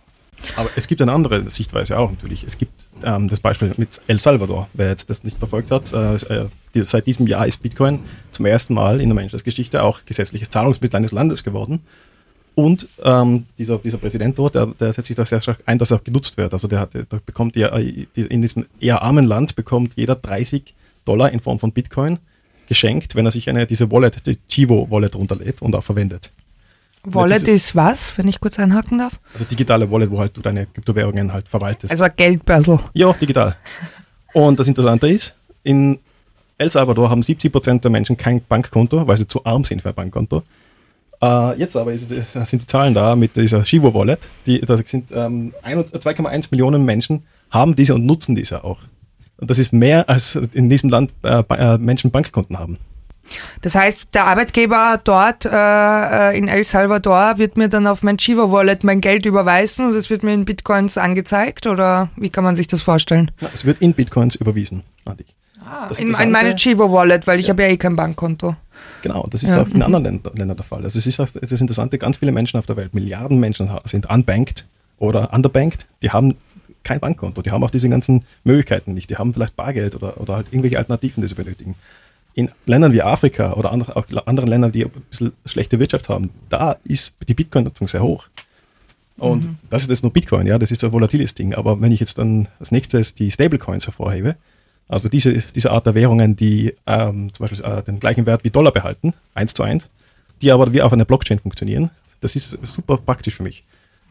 [0.55, 2.43] Aber es gibt eine andere Sichtweise auch natürlich.
[2.43, 4.67] Es gibt ähm, das Beispiel mit El Salvador.
[4.73, 7.99] Wer jetzt das nicht verfolgt hat, äh, äh die, seit diesem Jahr ist Bitcoin
[8.31, 11.81] zum ersten Mal in der Menschheitsgeschichte auch gesetzliches Zahlungsmittel eines Landes geworden.
[12.55, 15.91] Und ähm, dieser, dieser Präsident dort, der, der setzt sich da sehr stark ein, dass
[15.91, 16.53] er auch genutzt wird.
[16.53, 20.73] Also der, der bekommt ja, in diesem eher armen Land bekommt jeder 30
[21.05, 22.19] Dollar in Form von Bitcoin
[22.67, 26.31] geschenkt, wenn er sich eine diese Wallet, die Chivo Wallet runterlädt und auch verwendet.
[27.05, 29.19] Wallet ist, ist, was, wenn ich kurz einhaken darf?
[29.33, 31.91] Also digitale Wallet, wo halt du deine Kryptowährungen halt verwaltest.
[31.91, 32.79] Also Geldbörsel.
[32.93, 33.55] Ja, digital.
[34.33, 35.99] Und das Interessante ist, in
[36.57, 39.95] El Salvador haben 70% der Menschen kein Bankkonto, weil sie zu arm sind für ein
[39.95, 40.43] Bankkonto.
[41.21, 44.29] Uh, jetzt aber ist, sind die Zahlen da mit dieser Shivo Wallet.
[44.45, 48.79] Die, da sind ähm, 2,1 Millionen Menschen haben diese und nutzen diese auch.
[49.37, 52.77] Und das ist mehr, als in diesem Land äh, äh Menschen Bankkonten haben.
[53.61, 58.17] Das heißt, der Arbeitgeber dort äh, äh, in El Salvador wird mir dann auf mein
[58.17, 62.43] Chivo Wallet mein Geld überweisen und es wird mir in Bitcoins angezeigt oder wie kann
[62.43, 63.31] man sich das vorstellen?
[63.39, 65.35] Ja, es wird in Bitcoins überwiesen an dich.
[65.65, 67.53] Ah, in, in, meine Chivo Wallet, weil ich ja.
[67.53, 68.55] habe ja eh kein Bankkonto.
[69.01, 69.61] Genau, das ist ja.
[69.61, 70.83] auch in anderen Ländern der Fall.
[70.83, 74.09] Also es ist auch das Interessante, ganz viele Menschen auf der Welt, Milliarden Menschen sind
[74.09, 76.35] unbanked oder underbanked, die haben
[76.83, 80.35] kein Bankkonto, die haben auch diese ganzen Möglichkeiten nicht, die haben vielleicht Bargeld oder, oder
[80.35, 81.75] halt irgendwelche Alternativen, die sie benötigen
[82.33, 86.31] in Ländern wie Afrika oder andere, auch anderen Ländern, die ein bisschen schlechte Wirtschaft haben,
[86.49, 88.27] da ist die Bitcoin-Nutzung sehr hoch.
[89.17, 89.57] Und mhm.
[89.69, 91.53] das ist jetzt nur Bitcoin, ja, das ist ein volatiles Ding.
[91.53, 94.35] Aber wenn ich jetzt dann als nächstes die Stablecoins hervorhebe,
[94.87, 98.49] also diese, diese Art der Währungen, die ähm, zum Beispiel äh, den gleichen Wert wie
[98.49, 99.89] Dollar behalten, eins zu eins,
[100.41, 101.91] die aber wie auf einer Blockchain funktionieren,
[102.21, 103.63] das ist super praktisch für mich.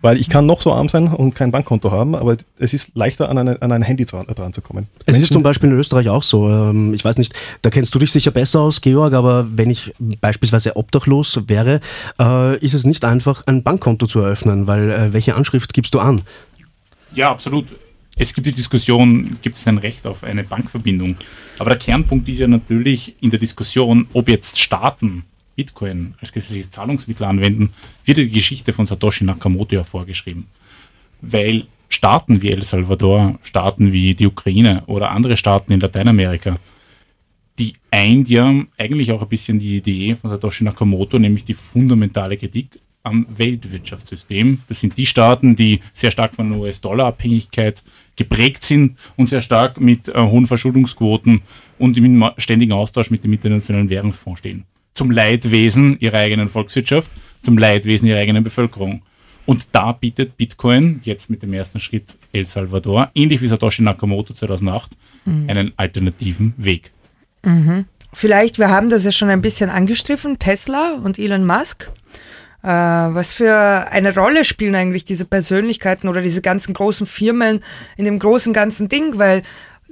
[0.02, 3.28] Weil ich kann noch so arm sein und kein Bankkonto haben, aber es ist leichter
[3.28, 4.88] an, eine, an ein Handy dran, dran zu kommen.
[5.00, 6.48] Es Menschen ist zum Beispiel in Österreich auch so.
[6.48, 9.94] Ähm, ich weiß nicht, da kennst du dich sicher besser aus, Georg, aber wenn ich
[10.20, 11.80] beispielsweise obdachlos wäre,
[12.18, 16.00] äh, ist es nicht einfach, ein Bankkonto zu eröffnen, weil äh, welche Anschrift gibst du
[16.00, 16.22] an?
[17.14, 17.66] Ja, absolut.
[18.16, 21.16] Es gibt die Diskussion, gibt es ein Recht auf eine Bankverbindung?
[21.58, 26.70] Aber der Kernpunkt ist ja natürlich in der Diskussion, ob jetzt Staaten Bitcoin als gesetzliches
[26.70, 27.70] Zahlungsmittel anwenden,
[28.04, 30.46] wird die Geschichte von Satoshi Nakamoto ja vorgeschrieben.
[31.20, 36.58] Weil Staaten wie El Salvador, Staaten wie die Ukraine oder andere Staaten in Lateinamerika,
[37.58, 42.36] die eint ja eigentlich auch ein bisschen die Idee von Satoshi Nakamoto, nämlich die fundamentale
[42.36, 44.62] Kritik am Weltwirtschaftssystem.
[44.68, 47.82] Das sind die Staaten, die sehr stark von der US-Dollar-Abhängigkeit
[48.16, 51.42] geprägt sind und sehr stark mit äh, hohen Verschuldungsquoten
[51.78, 57.10] und im ständigen Austausch mit dem Internationalen Währungsfonds stehen zum Leidwesen ihrer eigenen Volkswirtschaft,
[57.42, 59.02] zum Leidwesen ihrer eigenen Bevölkerung.
[59.44, 64.32] Und da bietet Bitcoin jetzt mit dem ersten Schritt El Salvador, ähnlich wie Satoshi Nakamoto
[64.34, 64.92] 2008,
[65.24, 65.48] mhm.
[65.48, 66.92] einen alternativen Weg.
[67.44, 67.86] Mhm.
[68.12, 71.90] Vielleicht, wir haben das ja schon ein bisschen angestriffen, Tesla und Elon Musk.
[72.62, 77.64] Äh, was für eine Rolle spielen eigentlich diese Persönlichkeiten oder diese ganzen großen Firmen
[77.96, 79.18] in dem großen ganzen Ding?
[79.18, 79.42] Weil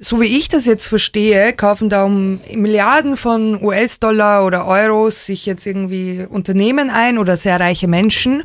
[0.03, 5.45] so wie ich das jetzt verstehe, kaufen da um Milliarden von US-Dollar oder Euros sich
[5.45, 8.43] jetzt irgendwie Unternehmen ein oder sehr reiche Menschen.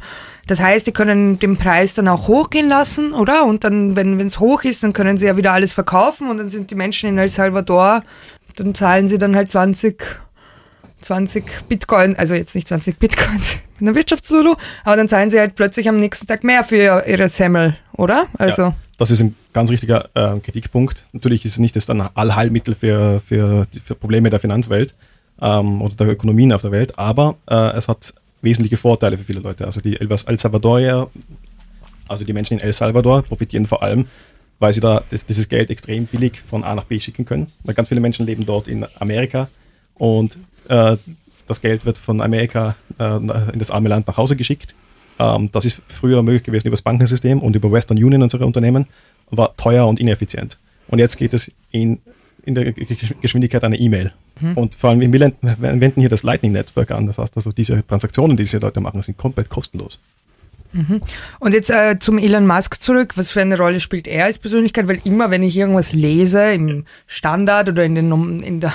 [0.48, 3.46] Das heißt, die können den Preis dann auch hochgehen lassen, oder?
[3.46, 6.50] Und dann, wenn es hoch ist, dann können sie ja wieder alles verkaufen und dann
[6.50, 8.04] sind die Menschen in El Salvador,
[8.58, 10.04] dann zahlen sie dann halt 20,
[11.02, 15.56] 20 Bitcoin, also jetzt nicht 20 Bitcoins in der Wirtschaftssolo, aber dann zahlen sie halt
[15.56, 18.28] plötzlich am nächsten Tag mehr für ihre Semmel, oder?
[18.38, 18.62] Also.
[18.62, 21.06] Ja das ist ein ganz richtiger äh, Kritikpunkt.
[21.12, 24.96] Natürlich ist es nicht das dann Allheilmittel für, für, für Probleme der Finanzwelt
[25.42, 29.40] ähm, oder der Ökonomien auf der Welt, aber äh, es hat wesentliche Vorteile für viele
[29.40, 29.66] Leute.
[29.66, 31.12] Also die El Salvador,
[32.08, 34.06] also die Menschen in El Salvador profitieren vor allem,
[34.60, 37.48] weil sie da das, dieses Geld extrem billig von A nach B schicken können.
[37.64, 39.50] Weil ganz viele Menschen leben dort in Amerika
[39.96, 40.38] und
[40.70, 40.96] äh,
[41.48, 44.74] das Geld wird von Amerika äh, in das arme Land nach Hause geschickt
[45.20, 48.88] ähm, das ist früher möglich gewesen über das Bankensystem und über Western Union unsere Unternehmen,
[49.32, 50.58] war teuer und ineffizient.
[50.88, 52.00] Und jetzt geht es in,
[52.46, 54.12] in der Geschwindigkeit einer E-Mail.
[54.40, 54.58] Hm.
[54.58, 57.08] Und vor allem, wir wenden hier das Lightning-Netzwerk an.
[57.08, 60.00] Das heißt also, diese Transaktionen, die diese Leute machen, sind komplett kostenlos.
[60.76, 61.02] Mhm.
[61.40, 63.14] Und jetzt äh, zum Elon Musk zurück.
[63.16, 64.88] Was für eine Rolle spielt er als Persönlichkeit?
[64.88, 68.74] Weil immer, wenn ich irgendwas lese im Standard oder in, den, in der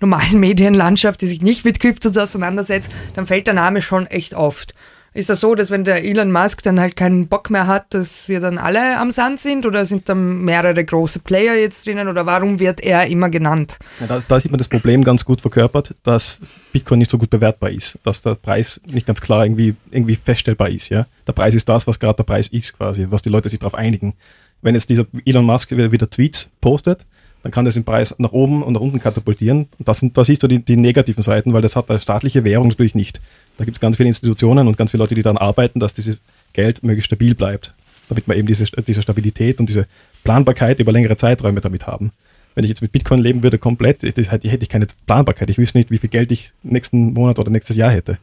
[0.00, 4.74] normalen Medienlandschaft, die sich nicht mit Kryptos auseinandersetzt, dann fällt der Name schon echt oft.
[5.12, 8.28] Ist das so, dass wenn der Elon Musk dann halt keinen Bock mehr hat, dass
[8.28, 12.26] wir dann alle am Sand sind oder sind da mehrere große Player jetzt drinnen oder
[12.26, 13.76] warum wird er immer genannt?
[13.98, 16.40] Ja, da, da, sieht man das Problem ganz gut verkörpert, dass
[16.72, 20.68] Bitcoin nicht so gut bewertbar ist, dass der Preis nicht ganz klar irgendwie, irgendwie feststellbar
[20.68, 20.90] ist.
[20.90, 21.08] Ja?
[21.26, 23.74] Der Preis ist das, was gerade der Preis ist quasi, was die Leute sich darauf
[23.74, 24.14] einigen.
[24.62, 27.04] Wenn jetzt dieser Elon Musk wieder, wieder Tweets postet,
[27.42, 29.68] dann kann das den Preis nach oben und nach unten katapultieren.
[29.78, 32.44] Und das, sind, das siehst du die, die negativen Seiten, weil das hat eine staatliche
[32.44, 33.20] Währung natürlich nicht.
[33.56, 36.20] Da gibt es ganz viele Institutionen und ganz viele Leute, die daran arbeiten, dass dieses
[36.52, 37.74] Geld möglichst stabil bleibt,
[38.08, 39.86] damit wir eben diese, diese Stabilität und diese
[40.24, 42.12] Planbarkeit über längere Zeiträume damit haben.
[42.54, 45.48] Wenn ich jetzt mit Bitcoin leben würde, komplett, hätte ich keine Planbarkeit.
[45.50, 48.18] Ich wüsste nicht, wie viel Geld ich nächsten Monat oder nächstes Jahr hätte.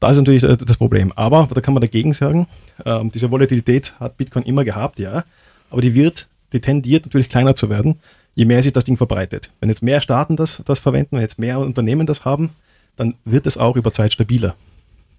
[0.00, 1.12] Da ist natürlich äh, das Problem.
[1.12, 2.46] Aber da kann man dagegen sagen,
[2.84, 5.24] ähm, diese Volatilität hat Bitcoin immer gehabt, ja,
[5.70, 7.96] aber die wird, die tendiert natürlich kleiner zu werden,
[8.36, 9.50] je mehr sich das Ding verbreitet.
[9.58, 12.50] Wenn jetzt mehr Staaten das, das verwenden, wenn jetzt mehr Unternehmen das haben,
[12.94, 14.54] dann wird es auch über Zeit stabiler.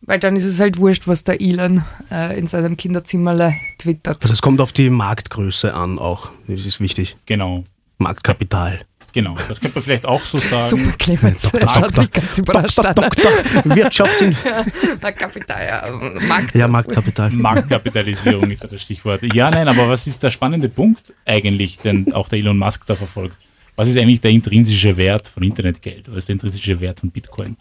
[0.01, 4.23] Weil dann ist es halt wurscht, was der Elon äh, in seinem Kinderzimmer twittert.
[4.23, 6.29] Also es kommt auf die Marktgröße an auch.
[6.47, 7.17] Das ist wichtig.
[7.25, 7.63] Genau.
[7.97, 8.85] Marktkapital.
[9.13, 10.69] Genau, das könnte man vielleicht auch so sagen.
[10.69, 12.93] Super, Clemens, er schaut mich ganz überrascht an.
[12.93, 13.31] Doktor,
[13.63, 14.65] Wirtschafts- ja,
[15.01, 16.21] Marktkapital, ja.
[16.27, 16.53] Markt.
[16.55, 17.31] ja, Marktkapital.
[17.31, 19.23] Marktkapitalisierung ist ja das Stichwort.
[19.33, 22.95] Ja, nein, aber was ist der spannende Punkt eigentlich, den auch der Elon Musk da
[22.95, 23.37] verfolgt?
[23.75, 26.09] Was ist eigentlich der intrinsische Wert von Internetgeld?
[26.09, 27.57] Was ist der intrinsische Wert von Bitcoin?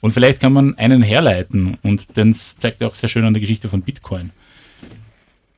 [0.00, 3.40] Und vielleicht kann man einen herleiten, und das zeigt er auch sehr schön an der
[3.40, 4.30] Geschichte von Bitcoin.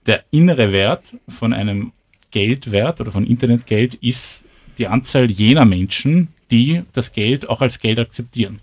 [0.06, 1.92] Der innere Wert von einem
[2.32, 4.44] Geldwert oder von Internetgeld ist
[4.82, 8.58] die Anzahl jener Menschen, die das Geld auch als Geld akzeptieren.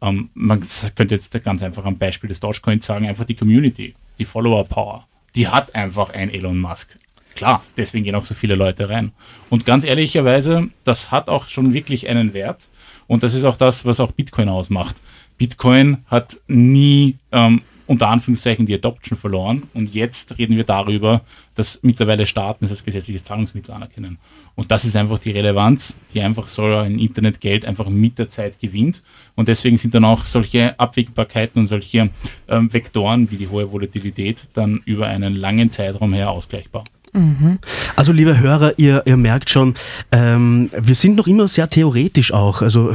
[0.00, 4.24] Ähm, man könnte jetzt ganz einfach am Beispiel des Dogecoins sagen, einfach die Community, die
[4.24, 6.96] Follower Power, die hat einfach ein Elon Musk.
[7.34, 9.10] Klar, deswegen gehen auch so viele Leute rein.
[9.50, 12.68] Und ganz ehrlicherweise, das hat auch schon wirklich einen Wert.
[13.08, 14.94] Und das ist auch das, was auch Bitcoin ausmacht.
[15.38, 21.22] Bitcoin hat nie ähm, unter Anführungszeichen die Adoption verloren und jetzt reden wir darüber,
[21.54, 24.18] dass mittlerweile Staaten es als gesetzliches Zahlungsmittel anerkennen.
[24.54, 28.60] Und das ist einfach die Relevanz, die einfach so ein Internetgeld einfach mit der Zeit
[28.60, 29.02] gewinnt.
[29.34, 32.10] Und deswegen sind dann auch solche Abwägbarkeiten und solche
[32.48, 36.84] ähm, Vektoren wie die hohe Volatilität dann über einen langen Zeitraum her ausgleichbar.
[37.94, 39.74] Also liebe Hörer, ihr, ihr merkt schon,
[40.12, 42.62] ähm, wir sind noch immer sehr theoretisch auch.
[42.62, 42.94] Also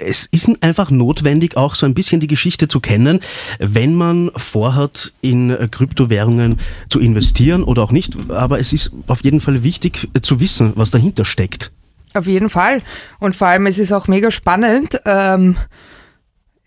[0.00, 3.20] es ist einfach notwendig, auch so ein bisschen die Geschichte zu kennen,
[3.60, 8.16] wenn man vorhat, in Kryptowährungen zu investieren oder auch nicht.
[8.28, 11.70] Aber es ist auf jeden Fall wichtig zu wissen, was dahinter steckt.
[12.14, 12.82] Auf jeden Fall.
[13.20, 15.56] Und vor allem, es ist auch mega spannend, ähm,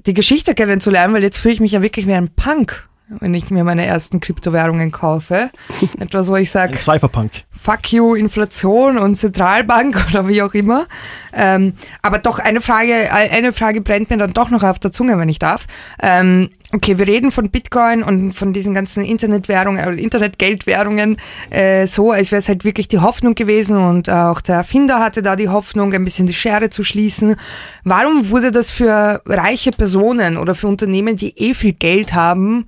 [0.05, 3.49] die Geschichte kennenzulernen, weil jetzt fühle ich mich ja wirklich wie ein Punk wenn ich
[3.49, 5.49] mir meine ersten Kryptowährungen kaufe.
[5.99, 7.31] Etwas, wo ich sage, Cypherpunk.
[7.49, 10.87] Fuck you, Inflation und Zentralbank oder wie auch immer.
[11.33, 15.17] Ähm, aber doch eine Frage, eine Frage brennt mir dann doch noch auf der Zunge,
[15.17, 15.67] wenn ich darf.
[16.01, 21.17] Ähm, okay, wir reden von Bitcoin und von diesen ganzen Internetwährungen, äh, Internetgeldwährungen
[21.49, 25.21] äh, so, als wäre es halt wirklich die Hoffnung gewesen und auch der Erfinder hatte
[25.21, 27.35] da die Hoffnung, ein bisschen die Schere zu schließen.
[27.83, 32.67] Warum wurde das für reiche Personen oder für Unternehmen, die eh viel Geld haben,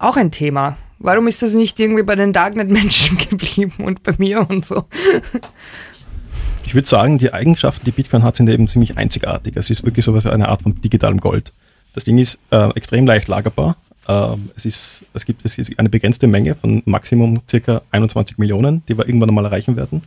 [0.00, 0.76] auch ein Thema.
[0.98, 4.84] Warum ist das nicht irgendwie bei den Darknet-Menschen geblieben und bei mir und so?
[6.64, 9.56] Ich würde sagen, die Eigenschaften, die Bitcoin hat, sind eben ziemlich einzigartig.
[9.56, 11.52] Es ist wirklich so eine Art von digitalem Gold.
[11.94, 13.76] Das Ding ist äh, extrem leicht lagerbar.
[14.06, 18.82] Äh, es, ist, es gibt es ist eine begrenzte Menge von Maximum circa 21 Millionen,
[18.86, 20.02] die wir irgendwann einmal erreichen werden.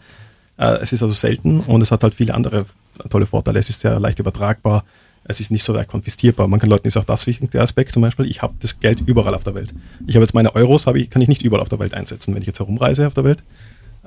[0.58, 2.66] Äh, es ist also selten und es hat halt viele andere
[3.10, 3.60] tolle Vorteile.
[3.60, 4.86] Es ist sehr leicht übertragbar
[5.26, 6.48] es ist nicht so leicht konfiszierbar.
[6.48, 8.26] Man kann Leuten ist auch das wichtig, der Aspekt zum Beispiel.
[8.26, 9.74] Ich habe das Geld überall auf der Welt.
[10.06, 12.42] Ich habe jetzt meine Euros, ich, kann ich nicht überall auf der Welt einsetzen, wenn
[12.42, 13.44] ich jetzt herumreise auf der Welt.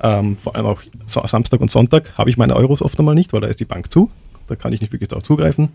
[0.02, 3.40] Ähm, vor allem auch Samstag und Sonntag habe ich meine Euros oft einmal nicht, weil
[3.40, 4.10] da ist die Bank zu.
[4.46, 5.70] Da kann ich nicht wirklich darauf zugreifen.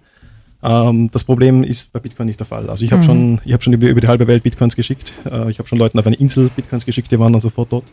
[0.64, 2.70] Ähm, das Problem ist bei Bitcoin nicht der Fall.
[2.70, 3.06] Also ich habe mhm.
[3.06, 5.14] schon, ich hab schon über, über, die halbe Welt Bitcoins geschickt.
[5.26, 7.86] Äh, ich habe schon Leuten auf eine Insel Bitcoins geschickt, die waren dann sofort dort.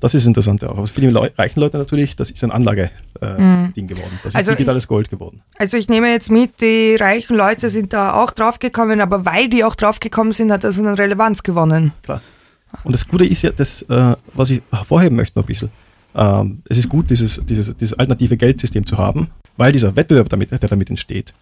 [0.00, 0.78] Das ist interessant auch.
[0.78, 2.90] Also für die reichen Leute natürlich, das ist ein Anlageding
[3.22, 3.72] äh, mhm.
[3.86, 4.20] geworden.
[4.22, 5.42] Das ist also digitales Gold geworden.
[5.58, 9.64] Also ich nehme jetzt mit, die reichen Leute sind da auch draufgekommen, aber weil die
[9.64, 11.92] auch draufgekommen sind, hat das eine Relevanz gewonnen.
[12.02, 12.20] Klar.
[12.84, 15.70] Und das Gute ist ja, das, äh, was ich hervorheben möchte noch ein bisschen,
[16.14, 20.50] ähm, es ist gut, dieses, dieses, dieses alternative Geldsystem zu haben, weil dieser Wettbewerb, damit,
[20.50, 21.32] der damit entsteht,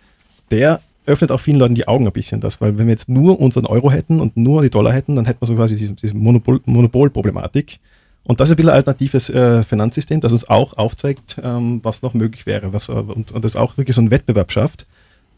[0.50, 3.40] der öffnet auch vielen Leuten die Augen ein bisschen das, weil wenn wir jetzt nur
[3.40, 6.16] unseren Euro hätten und nur die Dollar hätten, dann hätten wir so quasi diese, diese
[6.16, 7.78] Monopol, Monopolproblematik.
[8.24, 12.02] Und das ist ein bisschen ein alternatives äh, Finanzsystem, das uns auch aufzeigt, ähm, was
[12.02, 14.86] noch möglich wäre was, äh, und, und das auch wirklich so einen Wettbewerb schafft.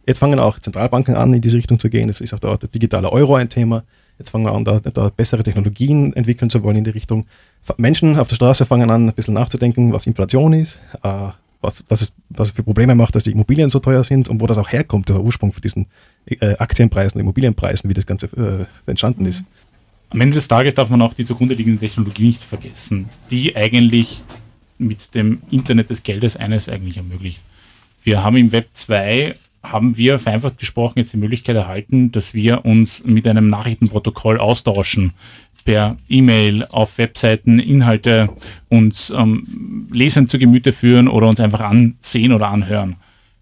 [0.07, 2.09] Jetzt fangen auch Zentralbanken an, in diese Richtung zu gehen.
[2.09, 3.82] Es ist auch dort der digitale Euro ein Thema.
[4.18, 7.26] Jetzt fangen wir an, da, da bessere Technologien entwickeln zu wollen in die Richtung.
[7.76, 11.28] Menschen auf der Straße fangen an, ein bisschen nachzudenken, was Inflation ist, äh,
[11.61, 14.47] was, was, es, was für Probleme macht, dass die Immobilien so teuer sind und wo
[14.47, 15.87] das auch herkommt, der Ursprung von diesen
[16.26, 18.26] äh, Aktienpreisen, Immobilienpreisen, wie das Ganze
[18.87, 19.30] äh, entstanden mhm.
[19.30, 19.45] ist.
[20.11, 24.23] Am Ende des Tages darf man auch die zugrunde liegende Technologie nicht vergessen, die eigentlich
[24.79, 27.43] mit dem Internet des Geldes eines eigentlich ermöglicht.
[28.03, 32.65] Wir haben im Web 2 haben wir vereinfacht gesprochen jetzt die Möglichkeit erhalten, dass wir
[32.65, 35.13] uns mit einem Nachrichtenprotokoll austauschen
[35.65, 38.31] per E-Mail auf Webseiten Inhalte
[38.69, 42.97] uns ähm, lesen zu Gemüte führen oder uns einfach ansehen oder anhören.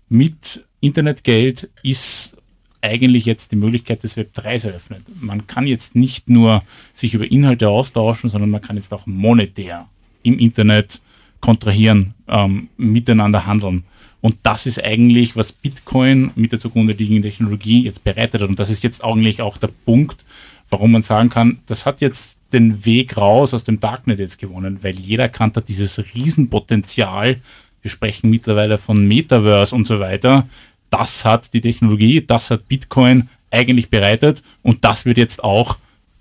[0.09, 2.37] Mit Internetgeld ist
[2.85, 5.03] eigentlich jetzt die Möglichkeit des Web 3 eröffnet.
[5.21, 6.63] Man kann jetzt nicht nur
[6.93, 9.89] sich über Inhalte austauschen, sondern man kann jetzt auch monetär
[10.23, 11.01] im Internet
[11.41, 13.85] kontrahieren, ähm, miteinander handeln.
[14.21, 18.49] Und das ist eigentlich, was Bitcoin mit der zugrunde liegenden Technologie jetzt bereitet hat.
[18.49, 20.25] Und das ist jetzt eigentlich auch der Punkt,
[20.71, 24.79] warum man sagen kann, das hat jetzt den Weg raus aus dem Darknet jetzt gewonnen,
[24.83, 27.37] weil jeder erkannt hat, dieses Riesenpotenzial,
[27.83, 30.49] wir sprechen mittlerweile von Metaverse und so weiter,
[30.95, 35.79] das hat die Technologie, das hat Bitcoin eigentlich bereitet und das wird jetzt auch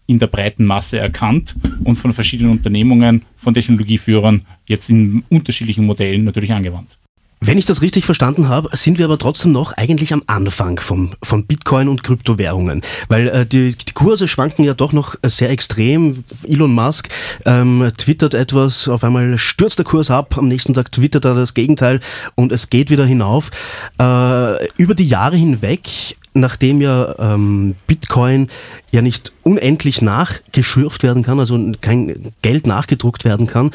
[0.07, 6.23] in der breiten Masse erkannt und von verschiedenen Unternehmungen, von Technologieführern jetzt in unterschiedlichen Modellen
[6.23, 6.97] natürlich angewandt.
[7.45, 11.11] Wenn ich das richtig verstanden habe, sind wir aber trotzdem noch eigentlich am Anfang vom,
[11.21, 16.23] von Bitcoin und Kryptowährungen, weil äh, die, die Kurse schwanken ja doch noch sehr extrem.
[16.47, 17.09] Elon Musk
[17.45, 21.53] ähm, twittert etwas, auf einmal stürzt der Kurs ab, am nächsten Tag twittert er das
[21.53, 21.99] Gegenteil
[22.35, 23.51] und es geht wieder hinauf.
[23.99, 28.49] Äh, über die Jahre hinweg nachdem ja ähm, Bitcoin
[28.91, 33.71] ja nicht unendlich nachgeschürft werden kann, also kein Geld nachgedruckt werden kann,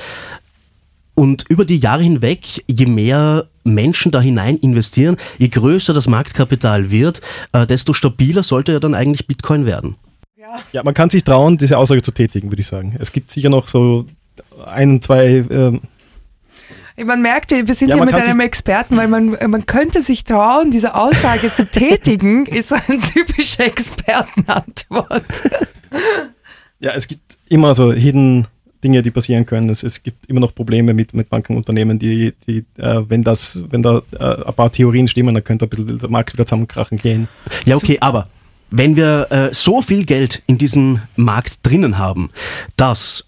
[1.18, 6.92] und über die Jahre hinweg, je mehr Menschen da hinein investieren, je größer das Marktkapital
[6.92, 9.96] wird, äh, desto stabiler sollte ja dann eigentlich Bitcoin werden.
[10.36, 10.60] Ja.
[10.70, 12.96] ja, man kann sich trauen, diese Aussage zu tätigen, würde ich sagen.
[13.00, 14.06] Es gibt sicher noch so
[14.64, 15.44] ein, zwei.
[15.50, 15.80] Ähm
[17.04, 20.70] man merkt, wir sind ja, hier mit einem Experten, weil man, man könnte sich trauen,
[20.70, 25.24] diese Aussage zu tätigen, ist so eine typische Expertenantwort.
[26.78, 28.46] Ja, es gibt immer so Hidden
[28.82, 29.68] Dinge, die passieren können.
[29.70, 33.82] Es, es gibt immer noch Probleme mit, mit Bankenunternehmen, die, die äh, wenn das, wenn
[33.82, 37.28] da äh, ein paar Theorien stimmen, dann könnte ein bisschen der Markt wieder zusammenkrachen gehen.
[37.64, 38.28] Ja, okay, aber
[38.70, 42.30] wenn wir äh, so viel Geld in diesem Markt drinnen haben,
[42.76, 43.24] dass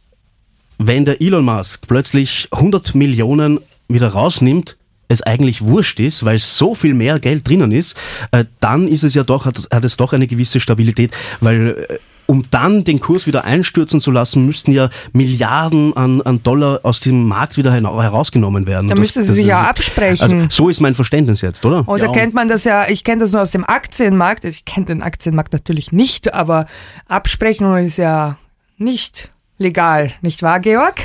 [0.79, 4.77] wenn der Elon Musk plötzlich 100 Millionen wieder rausnimmt,
[5.09, 7.97] es eigentlich wurscht ist, weil so viel mehr Geld drinnen ist,
[8.31, 11.99] äh, dann ist es ja doch, hat, hat es doch eine gewisse Stabilität, weil äh,
[12.31, 17.01] um dann den Kurs wieder einstürzen zu lassen, müssten ja Milliarden an, an Dollar aus
[17.01, 18.87] dem Markt wieder herausgenommen werden.
[18.87, 20.23] Da müsste sie sich ja absprechen.
[20.23, 21.89] Also, so ist mein Verständnis jetzt, oder?
[21.89, 22.13] Oder ja.
[22.13, 25.53] kennt man das ja, ich kenne das nur aus dem Aktienmarkt, ich kenne den Aktienmarkt
[25.53, 26.67] natürlich nicht, aber
[27.09, 28.39] Absprechen ist ja
[28.79, 31.01] nicht legal, nicht wahr, Georg?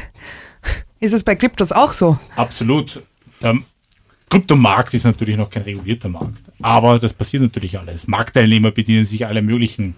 [1.00, 2.20] Ist es bei Kryptos auch so?
[2.36, 3.02] Absolut.
[3.42, 3.58] Der
[4.30, 8.08] Kryptomarkt ist natürlich noch kein regulierter Markt, aber das passiert natürlich alles.
[8.08, 9.96] Marktteilnehmer bedienen sich alle möglichen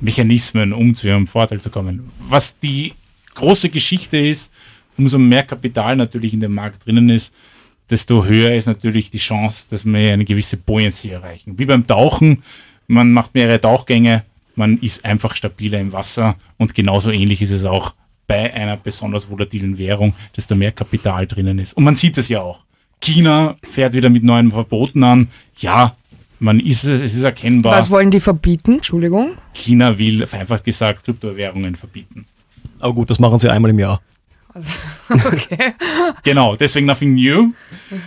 [0.00, 2.10] Mechanismen, um zu ihrem Vorteil zu kommen.
[2.18, 2.94] Was die
[3.34, 4.52] große Geschichte ist,
[4.96, 7.34] umso mehr Kapital natürlich in dem Markt drinnen ist,
[7.88, 11.58] desto höher ist natürlich die Chance, dass wir eine gewisse Buoyancy erreichen.
[11.58, 12.42] Wie beim Tauchen,
[12.86, 14.24] man macht mehrere Tauchgänge,
[14.54, 17.94] man ist einfach stabiler im Wasser und genauso ähnlich ist es auch
[18.26, 21.72] bei einer besonders volatilen Währung, desto mehr Kapital drinnen ist.
[21.72, 22.60] Und man sieht es ja auch.
[23.00, 25.28] China fährt wieder mit neuen Verboten an.
[25.56, 25.96] Ja,
[26.40, 27.78] man ist es, es ist erkennbar.
[27.78, 28.74] Was wollen die verbieten?
[28.74, 29.32] Entschuldigung.
[29.52, 32.26] China will vereinfacht gesagt Kryptowährungen verbieten.
[32.80, 34.00] Aber gut, das machen sie einmal im Jahr.
[34.52, 34.72] Also,
[35.10, 35.74] okay.
[36.24, 37.52] genau, deswegen nothing new.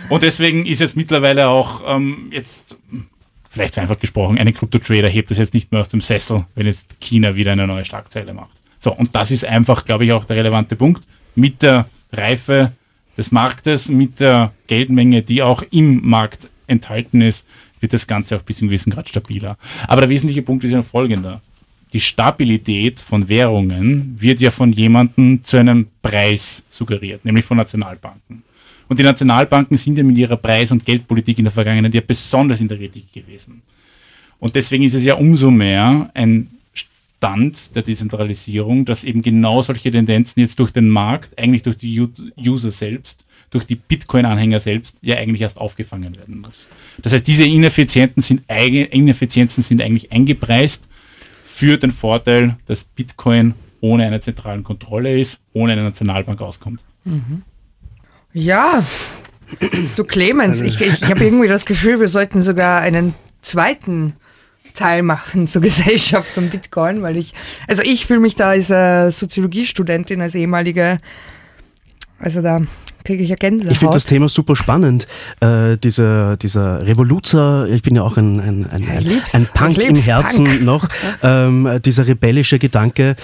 [0.08, 2.76] Und deswegen ist jetzt mittlerweile auch ähm, jetzt,
[3.48, 7.00] vielleicht vereinfacht gesprochen, eine Krypto-Trader hebt das jetzt nicht mehr aus dem Sessel, wenn jetzt
[7.00, 8.50] China wieder eine neue Schlagzeile macht.
[8.78, 11.04] So, und das ist einfach, glaube ich, auch der relevante Punkt.
[11.34, 12.72] Mit der Reife
[13.16, 17.46] des Marktes, mit der Geldmenge, die auch im Markt enthalten ist,
[17.84, 19.58] wird das Ganze auch bis zu einem gewissen Grad stabiler.
[19.86, 21.42] Aber der wesentliche Punkt ist ja folgender.
[21.92, 28.42] Die Stabilität von Währungen wird ja von jemandem zu einem Preis suggeriert, nämlich von Nationalbanken.
[28.88, 32.60] Und die Nationalbanken sind ja mit ihrer Preis- und Geldpolitik in der Vergangenheit ja besonders
[32.60, 33.62] in der Kritik gewesen.
[34.38, 39.90] Und deswegen ist es ja umso mehr ein Stand der Dezentralisierung, dass eben genau solche
[39.90, 42.08] Tendenzen jetzt durch den Markt, eigentlich durch die
[42.38, 43.23] User selbst,
[43.54, 46.66] durch die Bitcoin-Anhänger selbst ja eigentlich erst aufgefangen werden muss.
[47.00, 50.88] Das heißt, diese Ineffizienzen sind, Ineffizienzen sind eigentlich eingepreist
[51.44, 56.82] für den Vorteil, dass Bitcoin ohne eine zentralen Kontrolle ist, ohne eine Nationalbank auskommt.
[57.04, 57.42] Mhm.
[58.32, 58.84] Ja,
[59.94, 64.14] du Clemens, ich, ich habe irgendwie das Gefühl, wir sollten sogar einen zweiten
[64.72, 67.34] teilmachen zur Gesellschaft und Bitcoin, weil ich,
[67.68, 70.98] also ich fühle mich da als äh, Soziologiestudentin, als ehemalige,
[72.24, 72.62] also da
[73.04, 73.70] kriege ich ja Gänsehaut.
[73.70, 75.06] Ich finde das Thema super spannend.
[75.40, 79.94] Äh, dieser, dieser Revoluzer, ich bin ja auch ein, ein, ein, ein, ein Punk im
[79.94, 80.62] Herzen Punk.
[80.62, 80.88] noch,
[81.22, 83.16] ähm, dieser rebellische Gedanke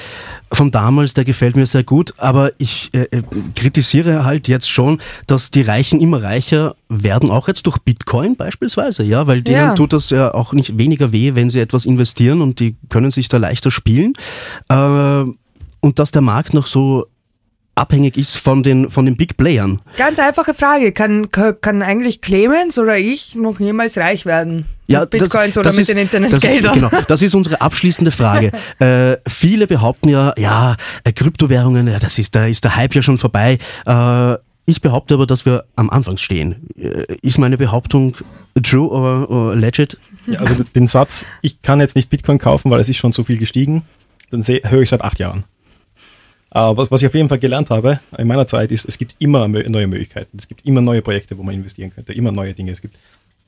[0.53, 3.23] von damals, der gefällt mir sehr gut, aber ich äh, äh,
[3.55, 9.03] kritisiere halt jetzt schon, dass die Reichen immer reicher werden, auch jetzt durch Bitcoin beispielsweise,
[9.03, 9.75] ja, weil denen ja.
[9.75, 13.31] tut das ja auch nicht weniger weh, wenn sie etwas investieren und die können sich
[13.31, 14.13] da leichter spielen.
[14.69, 15.25] Äh,
[15.83, 17.07] und dass der Markt noch so
[17.81, 19.81] abhängig ist von den, von den Big Playern.
[19.97, 20.93] Ganz einfache Frage.
[20.93, 24.67] Kann, kann eigentlich Clemens oder ich noch jemals reich werden?
[24.87, 26.81] Ja, mit Bitcoins das, oder das mit ist, den Internetgeldern?
[26.81, 28.53] Das, genau, das ist unsere abschließende Frage.
[28.81, 33.03] äh, viele behaupten ja, ja, äh, Kryptowährungen, ja, das ist, da ist der Hype ja
[33.03, 33.59] schon vorbei.
[33.87, 34.35] Äh,
[34.67, 36.69] ich behaupte aber, dass wir am Anfang stehen.
[36.77, 38.17] Äh, ist meine Behauptung
[38.63, 39.97] true oder, legit?
[40.27, 43.23] Ja, also den Satz, ich kann jetzt nicht Bitcoin kaufen, weil es ist schon so
[43.23, 43.83] viel gestiegen,
[44.31, 45.45] dann höre ich seit acht Jahren.
[46.51, 49.15] Aber was, was ich auf jeden Fall gelernt habe in meiner Zeit ist, es gibt
[49.19, 50.37] immer neue Möglichkeiten.
[50.37, 52.73] Es gibt immer neue Projekte, wo man investieren könnte, immer neue Dinge.
[52.73, 52.97] Es gibt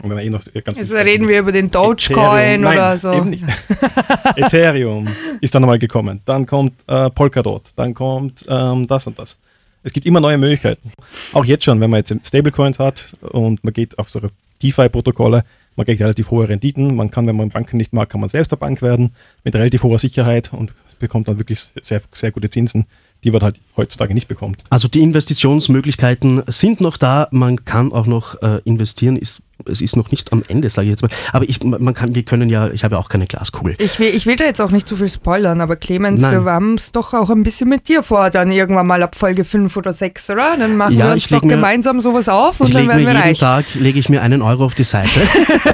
[0.02, 3.12] und wenn man eh noch ganz also reden wir über den Dogecoin oder so.
[3.12, 3.44] Eben nicht.
[4.36, 5.06] Ethereum
[5.40, 6.20] ist dann nochmal gekommen.
[6.24, 7.70] Dann kommt äh, Polkadot.
[7.76, 9.38] Dann kommt ähm, das und das.
[9.84, 10.90] Es gibt immer neue Möglichkeiten.
[11.32, 14.20] Auch jetzt schon, wenn man jetzt Stablecoins hat und man geht auf so
[14.62, 15.44] DeFi-Protokolle,
[15.76, 16.94] man kriegt relativ hohe Renditen.
[16.94, 19.10] Man kann, wenn man Banken nicht mag, kann man selbst der Bank werden
[19.44, 22.86] mit relativ hoher Sicherheit und bekommt dann wirklich sehr, sehr gute Zinsen,
[23.24, 24.64] die man halt heutzutage nicht bekommt.
[24.70, 29.96] Also die Investitionsmöglichkeiten sind noch da, man kann auch noch äh, investieren, ist es ist
[29.96, 31.10] noch nicht am Ende, sage ich jetzt mal.
[31.32, 33.74] Aber ich, man kann, wir können ja, ich habe ja auch keine Glaskugel.
[33.78, 36.44] Ich will, ich will da jetzt auch nicht zu viel spoilern, aber Clemens, Nein.
[36.44, 39.44] wir haben es doch auch ein bisschen mit dir vor, dann irgendwann mal ab Folge
[39.44, 40.56] 5 oder 6, oder?
[40.56, 43.22] Dann machen ja, wir uns doch mir, gemeinsam sowas auf und dann werden wir jeden
[43.22, 43.38] reich.
[43.38, 45.20] Tag lege ich mir einen Euro auf die Seite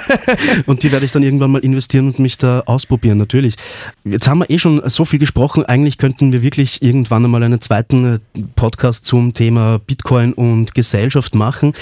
[0.66, 3.56] und die werde ich dann irgendwann mal investieren und mich da ausprobieren, natürlich.
[4.04, 7.60] Jetzt haben wir eh schon so viel gesprochen, eigentlich könnten wir wirklich irgendwann einmal einen
[7.60, 8.18] zweiten äh,
[8.56, 11.74] Podcast zum Thema Bitcoin und Gesellschaft machen.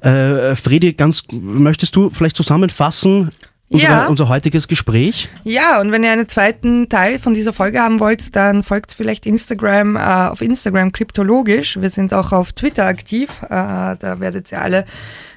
[0.00, 3.30] Äh, Fredi, ganz möchtest du vielleicht zusammenfassen?
[3.68, 4.06] Unser, ja.
[4.06, 5.30] unser heutiges Gespräch.
[5.44, 9.24] Ja, und wenn ihr einen zweiten Teil von dieser Folge haben wollt, dann folgt vielleicht
[9.24, 11.80] Instagram, äh, auf Instagram kryptologisch.
[11.80, 13.30] Wir sind auch auf Twitter aktiv.
[13.44, 14.84] Äh, da werdet ihr alle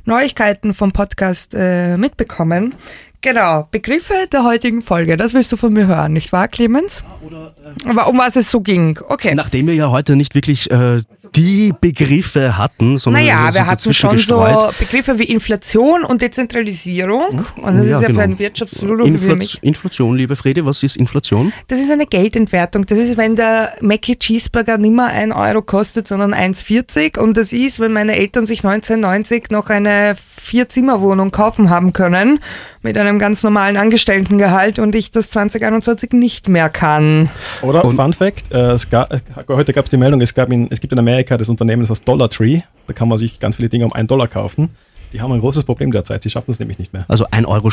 [0.03, 2.75] Neuigkeiten vom Podcast äh, mitbekommen.
[3.21, 7.03] Genau, Begriffe der heutigen Folge, das willst du von mir hören, nicht wahr, Clemens?
[7.25, 7.44] Oder, äh,
[7.85, 9.33] Aber um was es so ging, okay.
[9.35, 11.01] Nachdem wir ja heute nicht wirklich äh,
[11.35, 14.73] die Begriffe hatten, sondern naja, wir hatten schon gestreut.
[14.73, 17.45] so Begriffe wie Inflation und Dezentralisierung.
[17.55, 17.63] Hm?
[17.63, 18.19] Und das ja, ist ja genau.
[18.19, 19.63] für einen Wirtschaftspsychologen Infl wie mich.
[19.63, 21.51] Inflation, liebe Frede, was ist Inflation?
[21.67, 22.85] Das ist eine Geldentwertung.
[22.85, 27.19] Das ist, wenn der Mackie Cheeseburger nicht mehr 1 Euro kostet, sondern 1,40.
[27.19, 32.39] Und das ist, wenn meine Eltern sich 1990 noch eine Vier-Zimmer-Wohnung kaufen haben können
[32.81, 37.29] mit einem ganz normalen Angestelltengehalt und ich das 2021 nicht mehr kann.
[37.61, 40.67] Oder und Fun Fact, äh, gab, äh, heute gab es die Meldung, es, gab in,
[40.71, 43.55] es gibt in Amerika das Unternehmen, das heißt Dollar Tree, da kann man sich ganz
[43.55, 44.69] viele Dinge um einen Dollar kaufen.
[45.13, 47.05] Die haben ein großes Problem derzeit, sie schaffen es nämlich nicht mehr.
[47.07, 47.69] Also ein Euro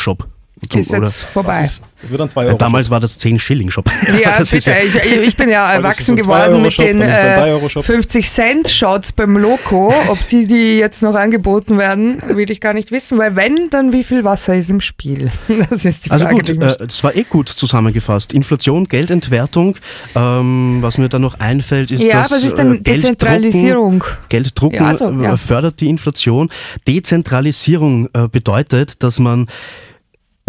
[0.71, 1.59] Zum, ist jetzt vorbei.
[1.59, 2.57] Das, ist, das wird dann zwei Euro.
[2.57, 3.91] damals war das 10 Schilling Shop.
[4.23, 4.71] Ja, bitte.
[4.71, 9.93] Ja ich, ich, bin ja erwachsen geworden mit den äh, 50 Cent Shots beim Loco.
[10.09, 13.93] Ob die, die jetzt noch angeboten werden, will ich gar nicht wissen, weil wenn, dann
[13.93, 15.31] wie viel Wasser ist im Spiel?
[15.71, 16.41] Das ist die also Frage.
[16.41, 18.33] Also gut, äh, das war eh gut zusammengefasst.
[18.33, 19.77] Inflation, Geldentwertung.
[20.15, 24.05] Ähm, was mir da noch einfällt, ist, ja, dass was ist denn äh, Dezentralisierung?
[24.29, 25.37] Gelddrucken ja, also, ja.
[25.37, 26.51] fördert die Inflation.
[26.87, 29.47] Dezentralisierung äh, bedeutet, dass man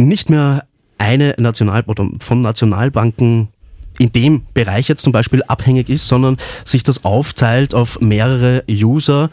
[0.07, 0.65] nicht mehr
[0.97, 3.49] eine National oder von Nationalbanken
[3.99, 9.29] in dem Bereich jetzt zum Beispiel abhängig ist, sondern sich das aufteilt auf mehrere User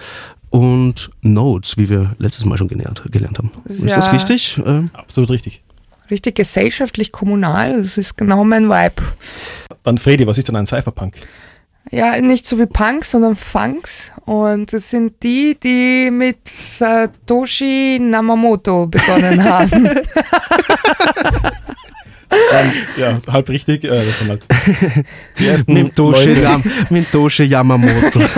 [0.50, 3.50] und Nodes, wie wir letztes Mal schon gelernt, gelernt haben.
[3.64, 4.60] Ist ja das richtig?
[4.92, 5.62] Absolut richtig.
[6.10, 9.02] Richtig gesellschaftlich kommunal, das ist genau mein Vibe.
[9.84, 11.14] Dann Fredi, was ist denn ein Cypherpunk?
[11.90, 14.12] Ja, nicht so wie Punks, sondern Funks.
[14.24, 19.90] Und das sind die, die mit Satoshi Namamoto begonnen haben.
[22.52, 23.82] Dann, ja, halb richtig.
[23.84, 24.44] Äh, das sind halt
[25.38, 28.20] die ersten Mintoshi, Yam, Mintoshi Yamamoto.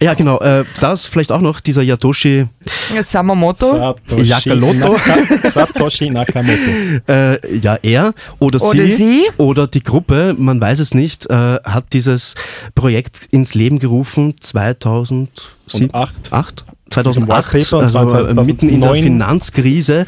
[0.00, 0.38] Ja, genau.
[0.40, 2.46] Äh, das vielleicht auch noch dieser Yatoshi
[3.02, 3.66] Samamoto.
[3.66, 4.74] Satoshi, Yakaloto.
[4.74, 6.70] Naka, Satoshi Nakamoto.
[7.08, 11.58] Äh, ja, er oder, oder sie, sie, oder die Gruppe, man weiß es nicht, äh,
[11.64, 12.34] hat dieses
[12.74, 15.28] Projekt ins Leben gerufen 2007,
[15.66, 16.64] 2008.
[16.92, 18.46] 2008, also 2009.
[18.46, 20.06] mitten in der Finanzkrise,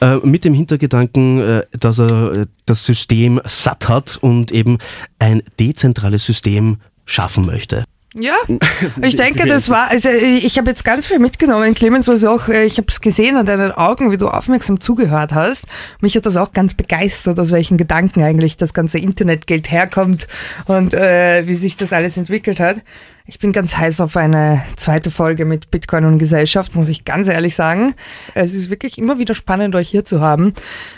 [0.00, 4.78] äh, mit dem Hintergedanken, äh, dass er äh, das System satt hat und eben
[5.18, 7.84] ein dezentrales System schaffen möchte.
[8.14, 8.34] Ja,
[9.02, 12.64] ich denke, das war, also ich habe jetzt ganz viel mitgenommen, Clemens, was auch, äh,
[12.64, 15.64] ich habe es gesehen an deinen Augen, wie du aufmerksam zugehört hast.
[16.00, 20.28] Mich hat das auch ganz begeistert, aus welchen Gedanken eigentlich das ganze Internetgeld herkommt
[20.66, 22.76] und äh, wie sich das alles entwickelt hat.
[23.24, 27.28] Ich bin ganz heiß auf eine zweite Folge mit Bitcoin und Gesellschaft, muss ich ganz
[27.28, 27.94] ehrlich sagen.
[28.34, 30.52] Es ist wirklich immer wieder spannend, euch hier zu haben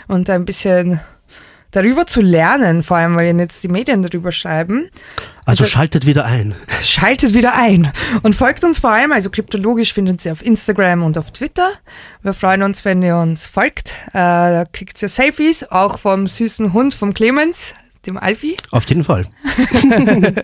[0.07, 0.99] und ein bisschen
[1.75, 4.89] darüber zu lernen, vor allem weil jetzt die Medien darüber schreiben.
[5.45, 6.55] Also, also schaltet wieder ein.
[6.81, 7.91] Schaltet wieder ein
[8.23, 11.69] und folgt uns vor allem, also kryptologisch findet ihr auf Instagram und auf Twitter.
[12.23, 13.89] Wir freuen uns, wenn ihr uns folgt.
[14.09, 17.75] Äh, da kriegt ihr Selfies, auch vom süßen Hund vom Clemens
[18.07, 18.55] dem Alfie.
[18.71, 19.25] Auf jeden Fall.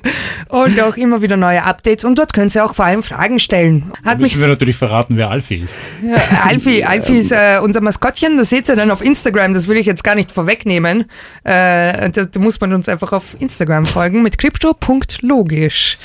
[0.49, 2.03] und auch immer wieder neue Updates.
[2.03, 3.91] Und dort können Sie auch vor allem Fragen stellen.
[4.05, 5.77] Hat müssen wir natürlich verraten, wer Alfie ist.
[6.03, 8.37] Ja, Alfie, Alfie ist äh, unser Maskottchen.
[8.37, 9.53] Das seht ihr dann auf Instagram.
[9.53, 11.05] Das will ich jetzt gar nicht vorwegnehmen.
[11.43, 15.97] Äh, da, da, muss man uns einfach auf Instagram folgen mit crypto.logisch.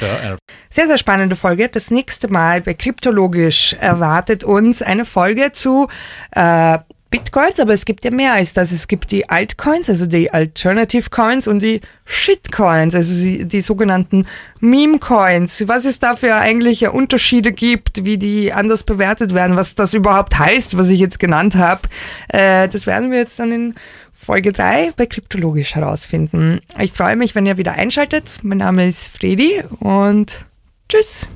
[0.70, 1.68] Sehr, sehr spannende Folge.
[1.68, 5.88] Das nächste Mal bei Kryptologisch erwartet uns eine Folge zu
[6.32, 6.78] äh,
[7.10, 8.72] Bitcoins, aber es gibt ja mehr als das.
[8.72, 14.26] Es gibt die Altcoins, also die Alternative Coins und die Shitcoins, also die, die sogenannten
[14.60, 15.68] Meme-Coins.
[15.68, 20.38] Was es da für eigentliche Unterschiede gibt, wie die anders bewertet werden, was das überhaupt
[20.38, 21.82] heißt, was ich jetzt genannt habe,
[22.28, 23.74] äh, das werden wir jetzt dann in
[24.12, 26.60] Folge 3 bei Kryptologisch herausfinden.
[26.80, 28.40] Ich freue mich, wenn ihr wieder einschaltet.
[28.42, 30.44] Mein Name ist Fredi und
[30.88, 31.28] tschüss.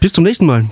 [0.00, 0.66] Bis zum nächsten Mal.